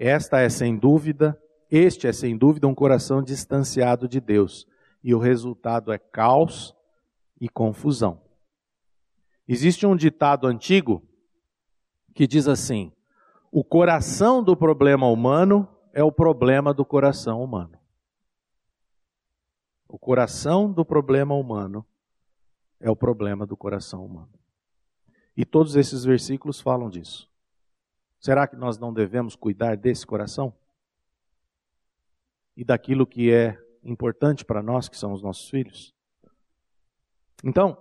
[0.00, 1.38] Esta é sem dúvida
[1.70, 4.66] este é, sem dúvida, um coração distanciado de Deus,
[5.04, 6.74] e o resultado é caos
[7.40, 8.20] e confusão.
[9.46, 11.02] Existe um ditado antigo
[12.12, 12.92] que diz assim:
[13.52, 17.78] o coração do problema humano é o problema do coração humano.
[19.88, 21.86] O coração do problema humano
[22.80, 24.32] é o problema do coração humano.
[25.36, 27.29] E todos esses versículos falam disso.
[28.20, 30.54] Será que nós não devemos cuidar desse coração?
[32.60, 35.94] e daquilo que é importante para nós, que são os nossos filhos.
[37.42, 37.74] Então,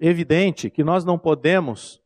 [0.00, 2.00] evidente que nós não podemos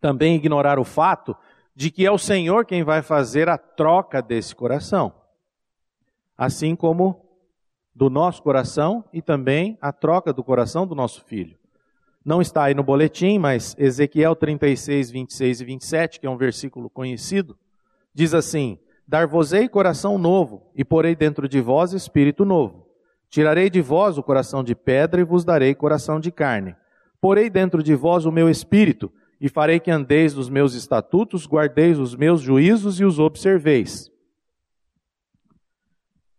[0.00, 1.36] também ignorar o fato
[1.74, 5.12] de que é o Senhor quem vai fazer a troca desse coração.
[6.38, 7.22] Assim como
[7.94, 11.58] do nosso coração e também a troca do coração do nosso filho.
[12.26, 16.90] Não está aí no boletim, mas Ezequiel 36, 26 e 27, que é um versículo
[16.90, 17.56] conhecido,
[18.12, 22.90] diz assim: Dar-vos-ei coração novo, e porei dentro de vós espírito novo.
[23.28, 26.74] Tirarei de vós o coração de pedra e vos darei coração de carne.
[27.20, 31.96] Porei dentro de vós o meu espírito, e farei que andeis nos meus estatutos, guardeis
[31.96, 34.10] os meus juízos e os observeis.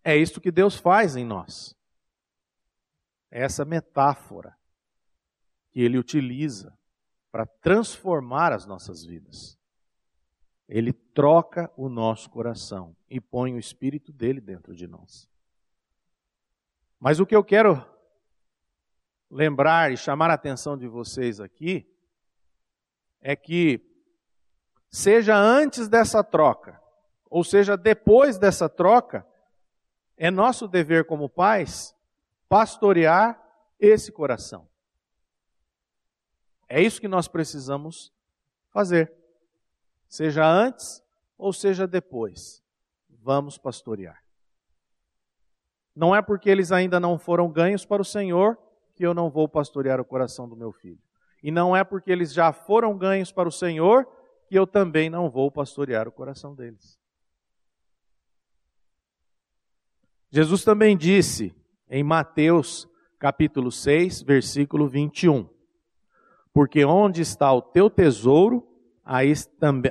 [0.04, 1.74] É isto que Deus faz em nós.
[3.32, 4.57] É essa metáfora
[5.78, 6.76] que Ele utiliza
[7.32, 9.56] para transformar as nossas vidas.
[10.68, 15.30] Ele troca o nosso coração e põe o espírito dele dentro de nós.
[17.00, 17.86] Mas o que eu quero
[19.30, 21.88] lembrar e chamar a atenção de vocês aqui
[23.22, 23.80] é que,
[24.90, 26.82] seja antes dessa troca,
[27.30, 29.28] ou seja depois dessa troca,
[30.18, 31.96] é nosso dever como pais
[32.50, 33.40] pastorear
[33.80, 34.68] esse coração.
[36.68, 38.12] É isso que nós precisamos
[38.70, 39.12] fazer
[40.08, 41.04] seja antes
[41.38, 42.64] ou seja depois,
[43.10, 44.24] vamos pastorear.
[45.96, 48.58] Não é porque eles ainda não foram ganhos para o Senhor
[48.96, 51.02] que eu não vou pastorear o coração do meu filho.
[51.44, 54.08] E não é porque eles já foram ganhos para o Senhor
[54.48, 57.00] que eu também não vou pastorear o coração deles.
[60.30, 61.56] Jesus também disse
[61.90, 62.88] em Mateus
[63.20, 65.48] capítulo 6, versículo 21,
[66.58, 68.68] porque onde está o teu tesouro,
[69.06, 69.32] aí,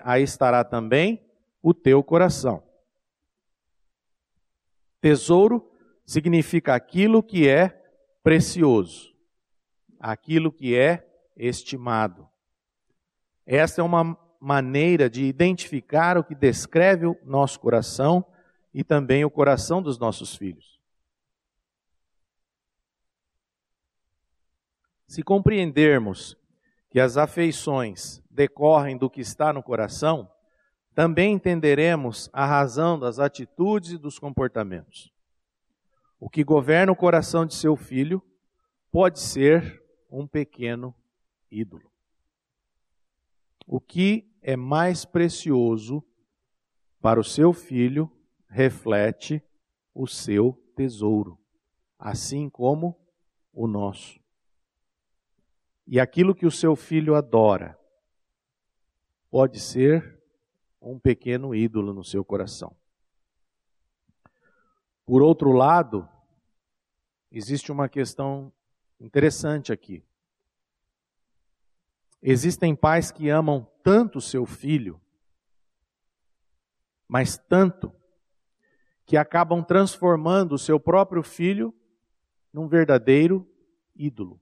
[0.03, 1.25] aí estará também
[1.63, 2.61] o teu coração.
[5.01, 5.71] Tesouro
[6.05, 7.69] significa aquilo que é
[8.21, 9.15] precioso,
[10.01, 12.29] aquilo que é estimado.
[13.47, 18.27] Essa é uma maneira de identificar o que descreve o nosso coração
[18.75, 20.81] e também o coração dos nossos filhos.
[25.07, 26.37] Se compreendermos
[26.97, 30.33] que as afeições decorrem do que está no coração,
[30.95, 35.13] também entenderemos a razão das atitudes e dos comportamentos.
[36.19, 38.23] O que governa o coração de seu filho
[38.91, 40.95] pode ser um pequeno
[41.51, 41.93] ídolo.
[43.67, 46.03] O que é mais precioso
[46.99, 48.11] para o seu filho
[48.49, 49.43] reflete
[49.95, 51.39] o seu tesouro,
[51.99, 52.99] assim como
[53.53, 54.19] o nosso.
[55.87, 57.79] E aquilo que o seu filho adora
[59.31, 60.21] pode ser
[60.81, 62.77] um pequeno ídolo no seu coração.
[65.05, 66.09] Por outro lado,
[67.31, 68.53] existe uma questão
[68.99, 70.03] interessante aqui.
[72.21, 75.01] Existem pais que amam tanto seu filho,
[77.07, 77.95] mas tanto,
[79.05, 81.73] que acabam transformando o seu próprio filho
[82.53, 83.49] num verdadeiro
[83.95, 84.41] ídolo.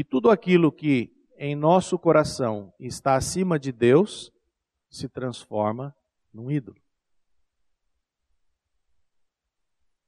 [0.00, 4.32] E tudo aquilo que em nosso coração está acima de Deus
[4.88, 5.94] se transforma
[6.32, 6.80] num ídolo.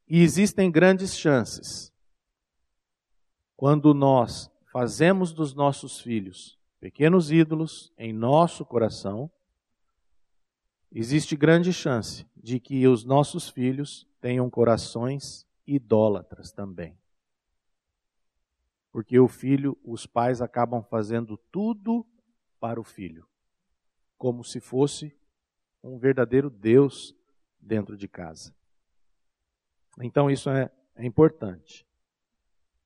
[0.09, 1.93] E existem grandes chances
[3.55, 9.30] quando nós fazemos dos nossos filhos pequenos ídolos em nosso coração,
[10.90, 17.01] existe grande chance de que os nossos filhos tenham corações idólatras também.
[18.93, 22.07] Porque o filho, os pais acabam fazendo tudo
[22.61, 23.26] para o filho,
[24.18, 25.16] como se fosse
[25.82, 27.16] um verdadeiro Deus
[27.59, 28.55] dentro de casa.
[30.01, 31.86] Então isso é, é importante.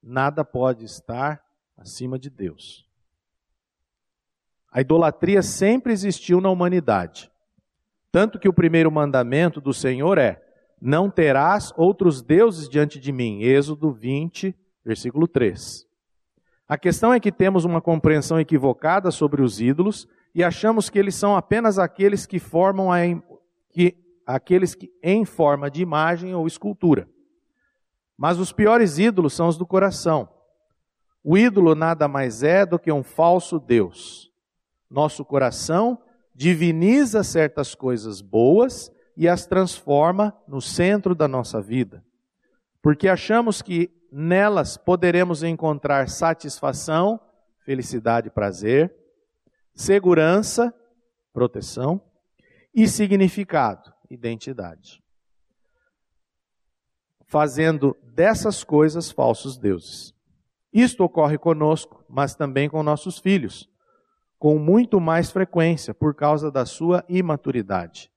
[0.03, 1.45] Nada pode estar
[1.77, 2.89] acima de Deus.
[4.71, 7.31] A idolatria sempre existiu na humanidade.
[8.13, 10.43] Tanto que o primeiro mandamento do Senhor é:
[10.81, 13.43] Não terás outros deuses diante de mim.
[13.43, 14.55] Êxodo 20,
[14.85, 15.86] versículo 3.
[16.69, 21.15] A questão é que temos uma compreensão equivocada sobre os ídolos e achamos que eles
[21.15, 22.99] são apenas aqueles que formam a,
[23.71, 23.97] que,
[24.27, 27.09] aqueles que em forma de imagem ou escultura.
[28.17, 30.29] Mas os piores ídolos são os do coração.
[31.23, 34.33] O ídolo nada mais é do que um falso Deus.
[34.91, 35.99] Nosso coração
[36.35, 42.05] diviniza certas coisas boas e as transforma no centro da nossa vida.
[42.83, 47.21] Porque achamos que nelas poderemos encontrar satisfação,
[47.59, 48.95] felicidade e prazer,
[49.75, 50.75] segurança,
[51.35, 52.01] proteção
[52.75, 55.05] e significado, identidade.
[57.27, 60.15] Fazendo dessas coisas falsos deuses.
[60.73, 63.69] Isto ocorre conosco, mas também com nossos filhos,
[64.39, 68.11] com muito mais frequência por causa da sua imaturidade.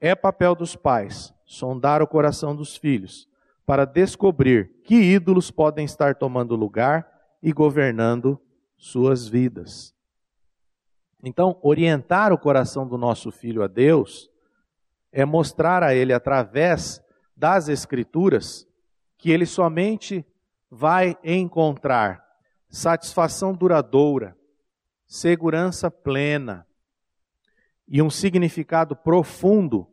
[0.00, 3.29] É papel dos pais sondar o coração dos filhos
[3.70, 7.08] para descobrir que ídolos podem estar tomando lugar
[7.40, 8.36] e governando
[8.76, 9.94] suas vidas.
[11.22, 14.28] Então, orientar o coração do nosso filho a Deus
[15.12, 17.00] é mostrar a ele, através
[17.36, 18.66] das Escrituras,
[19.16, 20.26] que ele somente
[20.68, 22.24] vai encontrar
[22.68, 24.36] satisfação duradoura,
[25.06, 26.66] segurança plena
[27.86, 29.86] e um significado profundo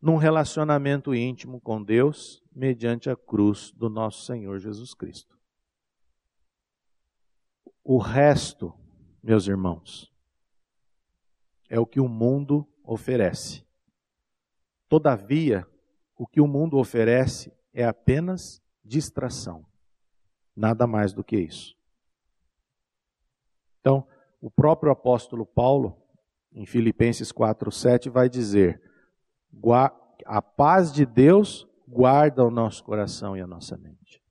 [0.00, 5.36] num relacionamento íntimo com Deus mediante a cruz do nosso Senhor Jesus Cristo.
[7.82, 8.72] O resto,
[9.22, 10.12] meus irmãos,
[11.68, 13.64] é o que o mundo oferece.
[14.88, 15.66] Todavia,
[16.16, 19.66] o que o mundo oferece é apenas distração.
[20.54, 21.76] Nada mais do que isso.
[23.80, 24.06] Então,
[24.40, 25.96] o próprio apóstolo Paulo,
[26.52, 28.80] em Filipenses 4:7 vai dizer:
[30.26, 34.22] a paz de Deus guarda o nosso coração e a nossa mente.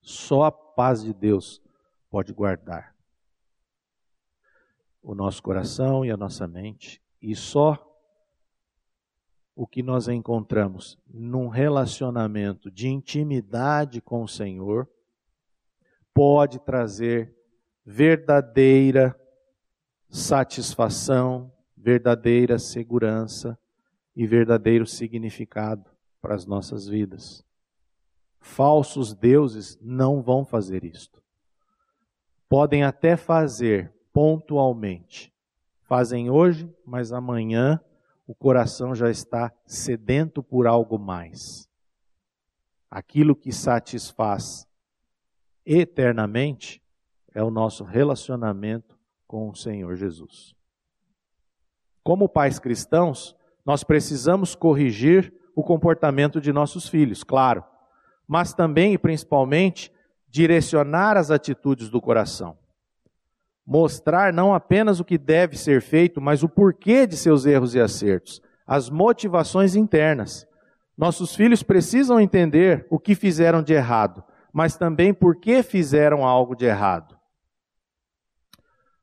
[0.00, 1.62] Só a paz de Deus
[2.10, 2.94] pode guardar
[5.02, 7.84] o nosso coração e a nossa mente, e só
[9.54, 14.88] o que nós encontramos num relacionamento de intimidade com o Senhor
[16.14, 17.34] pode trazer
[17.84, 19.18] verdadeira
[20.08, 21.52] satisfação,
[21.88, 23.58] verdadeira segurança
[24.14, 27.42] e verdadeiro significado para as nossas vidas.
[28.40, 31.22] Falsos deuses não vão fazer isto.
[32.46, 35.32] Podem até fazer pontualmente.
[35.80, 37.80] Fazem hoje, mas amanhã
[38.26, 41.66] o coração já está sedento por algo mais.
[42.90, 44.68] Aquilo que satisfaz
[45.64, 46.82] eternamente
[47.32, 50.57] é o nosso relacionamento com o Senhor Jesus.
[52.08, 53.36] Como pais cristãos,
[53.66, 57.62] nós precisamos corrigir o comportamento de nossos filhos, claro,
[58.26, 59.92] mas também e principalmente
[60.26, 62.56] direcionar as atitudes do coração.
[63.66, 67.78] Mostrar não apenas o que deve ser feito, mas o porquê de seus erros e
[67.78, 70.48] acertos, as motivações internas.
[70.96, 76.56] Nossos filhos precisam entender o que fizeram de errado, mas também por que fizeram algo
[76.56, 77.18] de errado.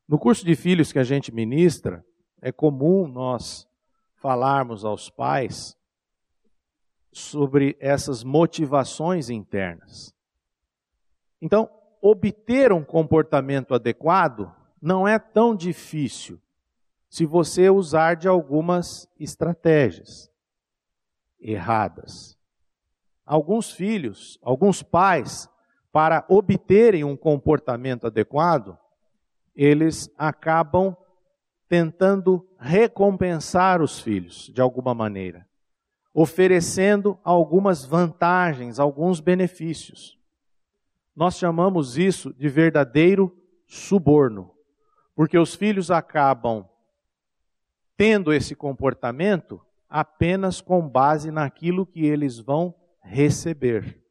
[0.08, 2.04] No curso de filhos que a gente ministra,
[2.40, 3.68] é comum nós
[4.14, 5.76] falarmos aos pais
[7.12, 10.14] sobre essas motivações internas.
[11.40, 11.70] Então,
[12.00, 16.40] obter um comportamento adequado não é tão difícil
[17.08, 20.30] se você usar de algumas estratégias
[21.40, 22.36] erradas.
[23.24, 25.48] Alguns filhos, alguns pais,
[25.90, 28.78] para obterem um comportamento adequado,
[29.54, 30.96] eles acabam
[31.68, 35.46] tentando recompensar os filhos de alguma maneira,
[36.14, 40.18] oferecendo algumas vantagens, alguns benefícios.
[41.14, 43.36] Nós chamamos isso de verdadeiro
[43.66, 44.54] suborno,
[45.14, 46.68] porque os filhos acabam
[47.96, 54.02] tendo esse comportamento apenas com base naquilo que eles vão receber.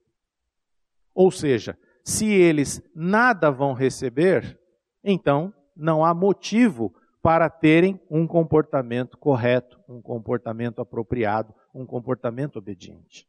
[1.14, 4.60] Ou seja, se eles nada vão receber,
[5.04, 6.94] então não há motivo
[7.26, 13.28] para terem um comportamento correto, um comportamento apropriado, um comportamento obediente.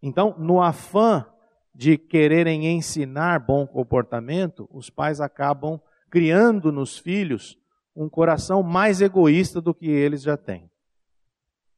[0.00, 1.26] Então, no afã
[1.74, 7.58] de quererem ensinar bom comportamento, os pais acabam criando nos filhos
[7.96, 10.70] um coração mais egoísta do que eles já têm.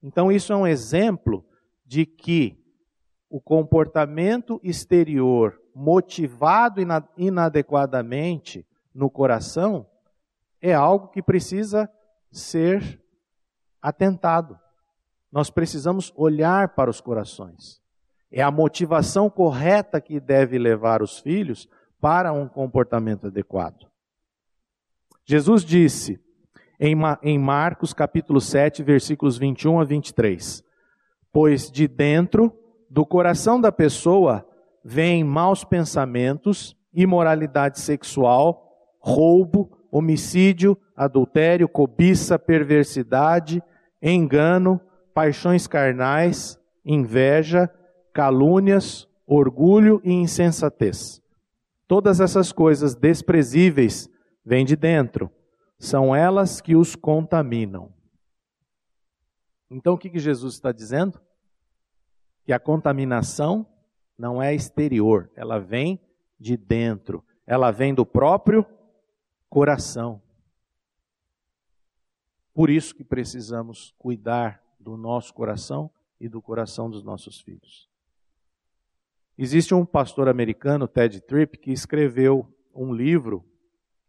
[0.02, 1.42] Então, isso é um exemplo
[1.86, 2.62] de que
[3.30, 6.82] o comportamento exterior motivado
[7.16, 9.86] inadequadamente no coração
[10.60, 11.90] é algo que precisa
[12.30, 13.00] ser
[13.80, 14.58] atentado.
[15.30, 17.80] Nós precisamos olhar para os corações.
[18.30, 21.68] É a motivação correta que deve levar os filhos
[22.00, 23.86] para um comportamento adequado.
[25.24, 26.20] Jesus disse
[26.80, 30.64] em Marcos capítulo 7, versículos 21 a 23:
[31.32, 32.56] Pois de dentro
[32.88, 34.46] do coração da pessoa
[34.84, 43.62] vêm maus pensamentos, imoralidade sexual, roubo, homicídio, adultério, cobiça, perversidade,
[44.02, 44.80] engano,
[45.14, 47.70] paixões carnais, inveja,
[48.12, 51.22] calúnias, orgulho e insensatez.
[51.86, 54.08] Todas essas coisas desprezíveis
[54.44, 55.30] vêm de dentro,
[55.78, 57.92] são elas que os contaminam.
[59.70, 61.20] Então o que, Jesus está dizendo?
[62.44, 63.66] Que a contaminação
[64.18, 66.00] não é exterior, ela vem
[66.40, 68.66] de dentro, ela vem do próprio
[69.48, 70.22] coração.
[72.52, 75.90] Por isso que precisamos cuidar do nosso coração
[76.20, 77.88] e do coração dos nossos filhos.
[79.36, 83.44] Existe um pastor americano, Ted Tripp, que escreveu um livro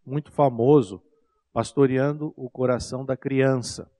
[0.06, 1.04] muito famoso,
[1.54, 3.92] Pastoreando o Coração da Criança.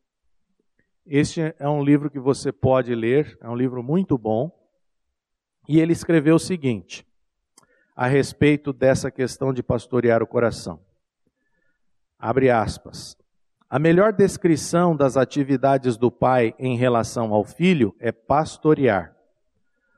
[1.06, 4.52] Este é um livro que você pode ler, é um livro muito bom.
[5.68, 7.06] E ele escreveu o seguinte,
[7.96, 10.80] a respeito dessa questão de pastorear o coração.
[12.20, 13.16] Abre aspas.
[13.70, 19.16] A melhor descrição das atividades do pai em relação ao filho é pastorear.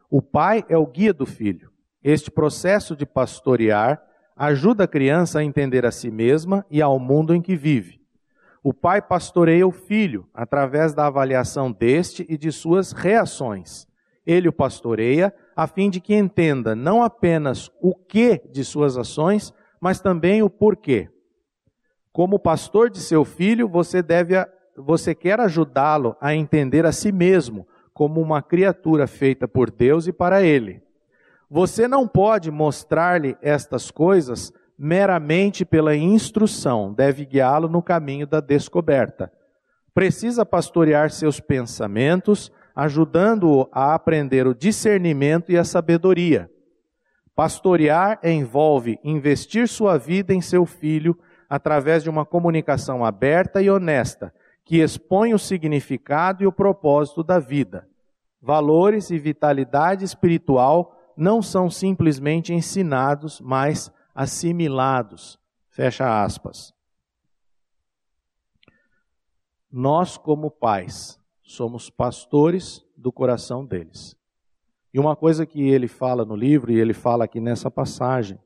[0.08, 1.72] O pai é o guia do filho.
[2.04, 4.00] Este processo de pastorear
[4.36, 8.00] ajuda a criança a entender a si mesma e ao mundo em que vive.
[8.62, 13.88] O pai pastoreia o filho através da avaliação deste e de suas reações.
[14.28, 19.52] Ele o pastoreia a fim de que entenda não apenas o que de suas ações,
[19.80, 21.10] mas também o porquê.
[22.12, 24.36] Como pastor de seu filho, você deve
[24.76, 30.14] você quer ajudá-lo a entender a si mesmo como uma criatura feita por Deus e
[30.14, 30.82] para ele.
[31.50, 39.32] Você não pode mostrar-lhe estas coisas meramente pela instrução, deve guiá-lo no caminho da descoberta.
[39.94, 46.50] Precisa pastorear seus pensamentos, ajudando-o a aprender o discernimento e a sabedoria.
[47.36, 51.18] Pastorear envolve investir sua vida em seu filho
[51.52, 54.34] através de uma comunicação aberta e honesta,
[54.64, 57.90] que expõe o significado e o propósito da vida.
[58.42, 65.38] Valores e vitalidade espiritual não são simplesmente ensinados, mas assimilados.
[65.70, 66.74] Fecha aspas.
[69.70, 74.16] Nós, como pais, somos pastores do coração deles.
[74.94, 78.40] E uma coisa que ele fala no livro, e ele fala aqui nessa passagem,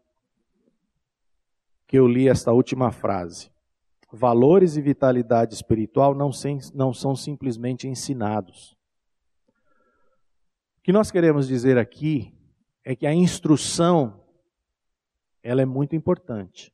[1.87, 3.51] que eu li esta última frase:
[4.11, 8.75] valores e vitalidade espiritual não, sem, não são simplesmente ensinados.
[10.77, 12.33] O que nós queremos dizer aqui
[12.83, 14.23] é que a instrução
[15.41, 16.73] ela é muito importante.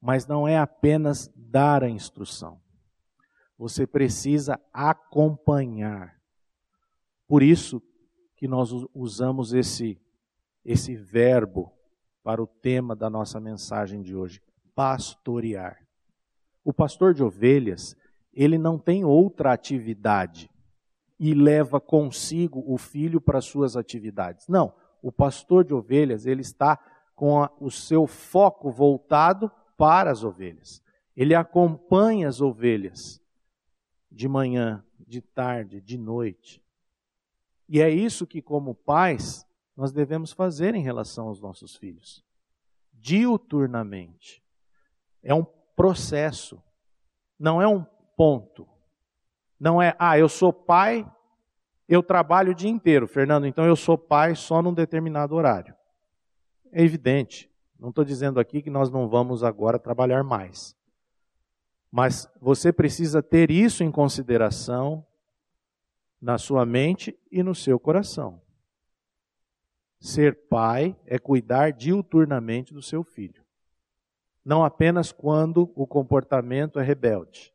[0.00, 2.60] Mas não é apenas dar a instrução.
[3.56, 6.20] Você precisa acompanhar.
[7.26, 7.82] Por isso
[8.36, 10.00] que nós usamos esse
[10.64, 11.72] esse verbo
[12.28, 14.42] para o tema da nossa mensagem de hoje,
[14.74, 15.78] pastorear.
[16.62, 17.96] O pastor de ovelhas,
[18.34, 20.50] ele não tem outra atividade
[21.18, 24.46] e leva consigo o filho para suas atividades.
[24.46, 26.78] Não, o pastor de ovelhas, ele está
[27.16, 30.82] com a, o seu foco voltado para as ovelhas.
[31.16, 33.22] Ele acompanha as ovelhas
[34.12, 36.62] de manhã, de tarde, de noite.
[37.66, 39.47] E é isso que, como pais,
[39.78, 42.24] nós devemos fazer em relação aos nossos filhos.
[42.92, 44.42] Diuturnamente.
[45.22, 45.44] É um
[45.76, 46.60] processo,
[47.38, 48.68] não é um ponto.
[49.58, 51.08] Não é, ah, eu sou pai,
[51.88, 55.76] eu trabalho o dia inteiro, Fernando, então eu sou pai só num determinado horário.
[56.72, 57.48] É evidente.
[57.78, 60.76] Não estou dizendo aqui que nós não vamos agora trabalhar mais.
[61.88, 65.06] Mas você precisa ter isso em consideração
[66.20, 68.42] na sua mente e no seu coração.
[70.00, 73.44] Ser pai é cuidar diuturnamente do seu filho.
[74.44, 77.52] Não apenas quando o comportamento é rebelde.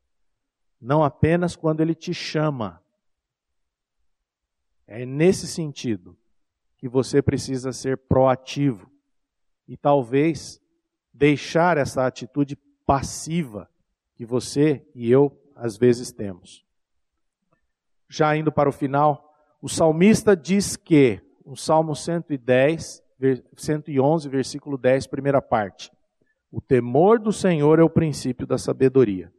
[0.80, 2.82] Não apenas quando ele te chama.
[4.86, 6.18] É nesse sentido
[6.78, 8.92] que você precisa ser proativo
[9.68, 10.62] e talvez
[11.14, 13.70] deixar essa atitude passiva
[14.16, 16.66] que você e eu às vezes temos.
[18.10, 23.04] Já indo para o final, o salmista diz que, no Salmo 110,
[23.56, 25.92] 111, versículo 10, primeira parte,
[26.52, 29.32] o temor do Senhor é o princípio da sabedoria.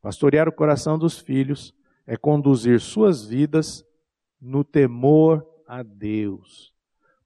[0.00, 1.74] Pastorear o coração dos filhos
[2.06, 3.84] é conduzir suas vidas
[4.40, 6.72] no temor a Deus,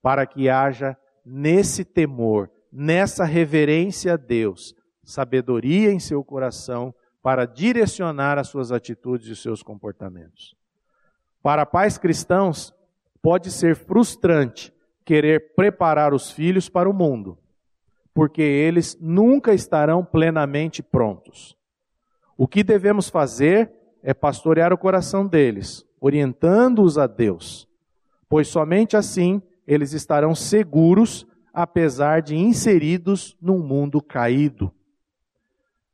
[0.01, 8.39] para que haja nesse temor, nessa reverência a Deus, sabedoria em seu coração para direcionar
[8.39, 10.57] as suas atitudes e os seus comportamentos.
[11.43, 12.75] Para pais cristãos,
[13.23, 14.73] pode ser frustrante
[15.05, 17.39] querer preparar os filhos para o mundo,
[18.15, 21.57] porque eles nunca estarão plenamente prontos.
[22.37, 23.71] O que devemos fazer
[24.03, 27.69] é pastorear o coração deles, orientando-os a Deus,
[28.29, 34.73] pois somente assim eles estarão seguros, apesar de inseridos num mundo caído.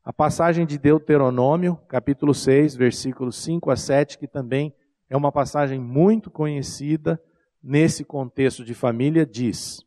[0.04, 4.72] A passagem de Deuteronômio, capítulo 6, versículos 5 a 7, que também
[5.09, 7.20] é uma passagem muito conhecida
[7.62, 9.84] nesse contexto de família, diz: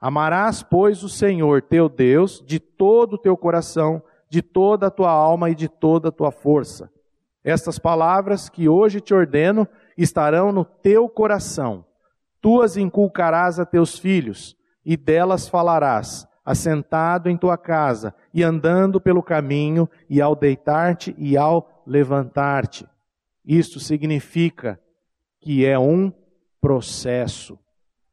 [0.00, 5.10] Amarás, pois, o Senhor teu Deus de todo o teu coração, de toda a tua
[5.10, 6.90] alma e de toda a tua força.
[7.42, 9.66] Estas palavras que hoje te ordeno
[9.96, 11.84] estarão no teu coração
[12.40, 19.00] Tu as inculcarás a teus filhos, e delas falarás, assentado em tua casa, e andando
[19.00, 22.88] pelo caminho, e ao deitar-te e ao levantar-te.
[23.44, 24.80] Isto significa
[25.40, 26.12] que é um
[26.60, 27.58] processo,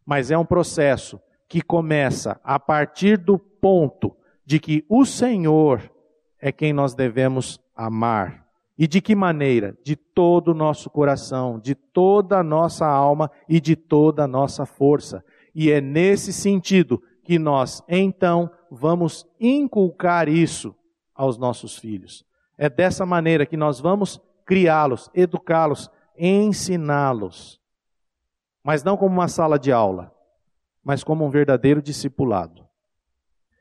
[0.06, 4.16] mas é um processo que começa a partir do ponto
[4.46, 5.92] de que o Senhor
[6.40, 8.48] é quem nós devemos amar.
[8.78, 9.76] E de que maneira?
[9.84, 14.66] De todo o nosso coração, de toda a nossa alma e de toda a nossa
[14.66, 15.24] força.
[15.54, 20.76] E é nesse sentido que nós, então, vamos inculcar isso
[21.14, 22.24] aos nossos filhos.
[22.58, 27.62] É dessa maneira que nós vamos criá-los, educá-los, ensiná-los.
[28.64, 30.12] Mas não como uma sala de aula,
[30.84, 32.66] mas como um verdadeiro discipulado.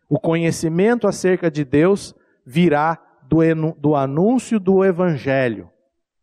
[0.09, 2.15] O conhecimento acerca de Deus
[2.45, 3.39] virá do,
[3.77, 5.69] do anúncio do Evangelho.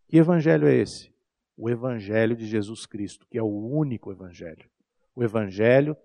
[0.08, 1.14] Que Evangelho é esse?
[1.58, 4.70] O Evangelho de Jesus Cristo, que é o único Evangelho.
[5.14, 5.96] O Evangelho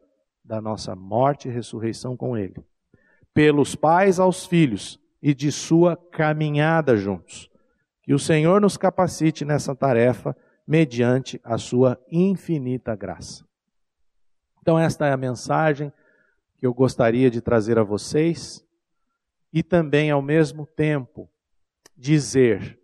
[0.44, 2.56] da nossa morte e ressurreição com Ele.
[3.32, 7.48] Pelos pais aos filhos e de sua caminhada juntos.
[8.08, 10.34] Que o Senhor nos capacite nessa tarefa
[10.66, 13.44] mediante a sua infinita graça.
[14.62, 15.92] Então, esta é a mensagem
[16.56, 18.66] que eu gostaria de trazer a vocês
[19.52, 21.28] e também, ao mesmo tempo,
[21.94, 22.80] dizer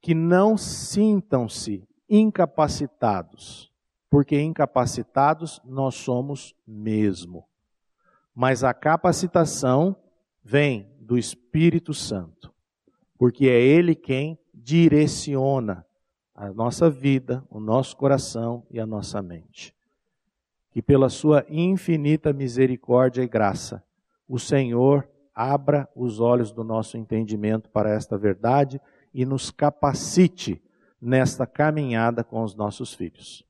[0.00, 3.72] que não sintam-se incapacitados,
[4.10, 7.46] porque incapacitados nós somos mesmo.
[8.34, 9.94] Mas a capacitação
[10.42, 12.51] vem do Espírito Santo,
[13.22, 15.86] porque é Ele quem direciona
[16.34, 19.72] a nossa vida, o nosso coração e a nossa mente.
[20.72, 23.80] Que pela Sua infinita misericórdia e graça,
[24.28, 28.80] o Senhor abra os olhos do nosso entendimento para esta verdade
[29.14, 30.60] e nos capacite
[31.00, 33.46] nesta caminhada com os nossos filhos.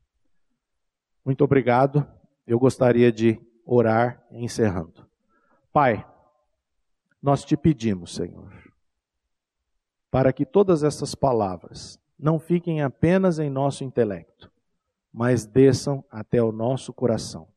[1.25, 2.07] Muito obrigado.
[2.47, 5.09] Eu gostaria de orar encerrando.
[5.73, 6.07] Pai,
[7.23, 8.62] nós te pedimos, Senhor,
[10.13, 14.53] para que todas essas palavras não fiquem apenas em nosso intelecto,
[15.11, 17.49] mas desçam até o nosso coração.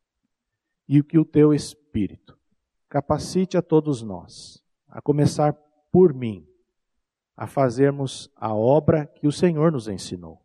[0.88, 2.40] E que o teu Espírito
[2.88, 5.52] capacite a todos nós, a começar
[5.92, 6.48] por mim,
[7.36, 10.42] a fazermos a obra que o Senhor nos ensinou.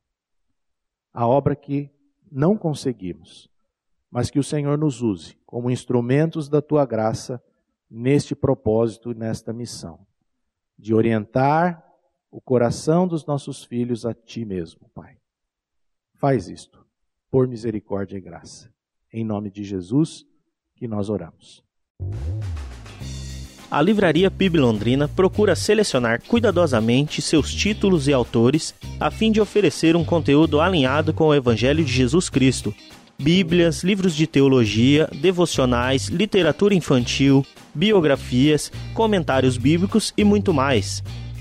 [1.15, 1.89] A obra que
[2.29, 3.49] não conseguimos,
[4.11, 7.41] mas que o Senhor nos use como instrumentos da tua graça
[7.89, 10.05] neste propósito, nesta missão,
[10.77, 11.87] de orientar
[12.31, 15.17] o coração dos nossos filhos a ti mesmo, Pai.
[16.15, 16.85] Faz isto,
[17.31, 18.73] por misericórdia e graça.
[19.13, 20.25] Em nome de Jesus
[20.77, 21.63] que nós oramos.
[23.71, 29.95] A Livraria PIB Londrina procura selecionar cuidadosamente seus títulos e autores a fim de oferecer
[29.95, 32.75] um conteúdo alinhado com o Evangelho de Jesus Cristo.
[33.19, 41.03] Bíblias, livros de teologia, devocionais, literatura infantil, biografias, comentários bíblicos e muito mais.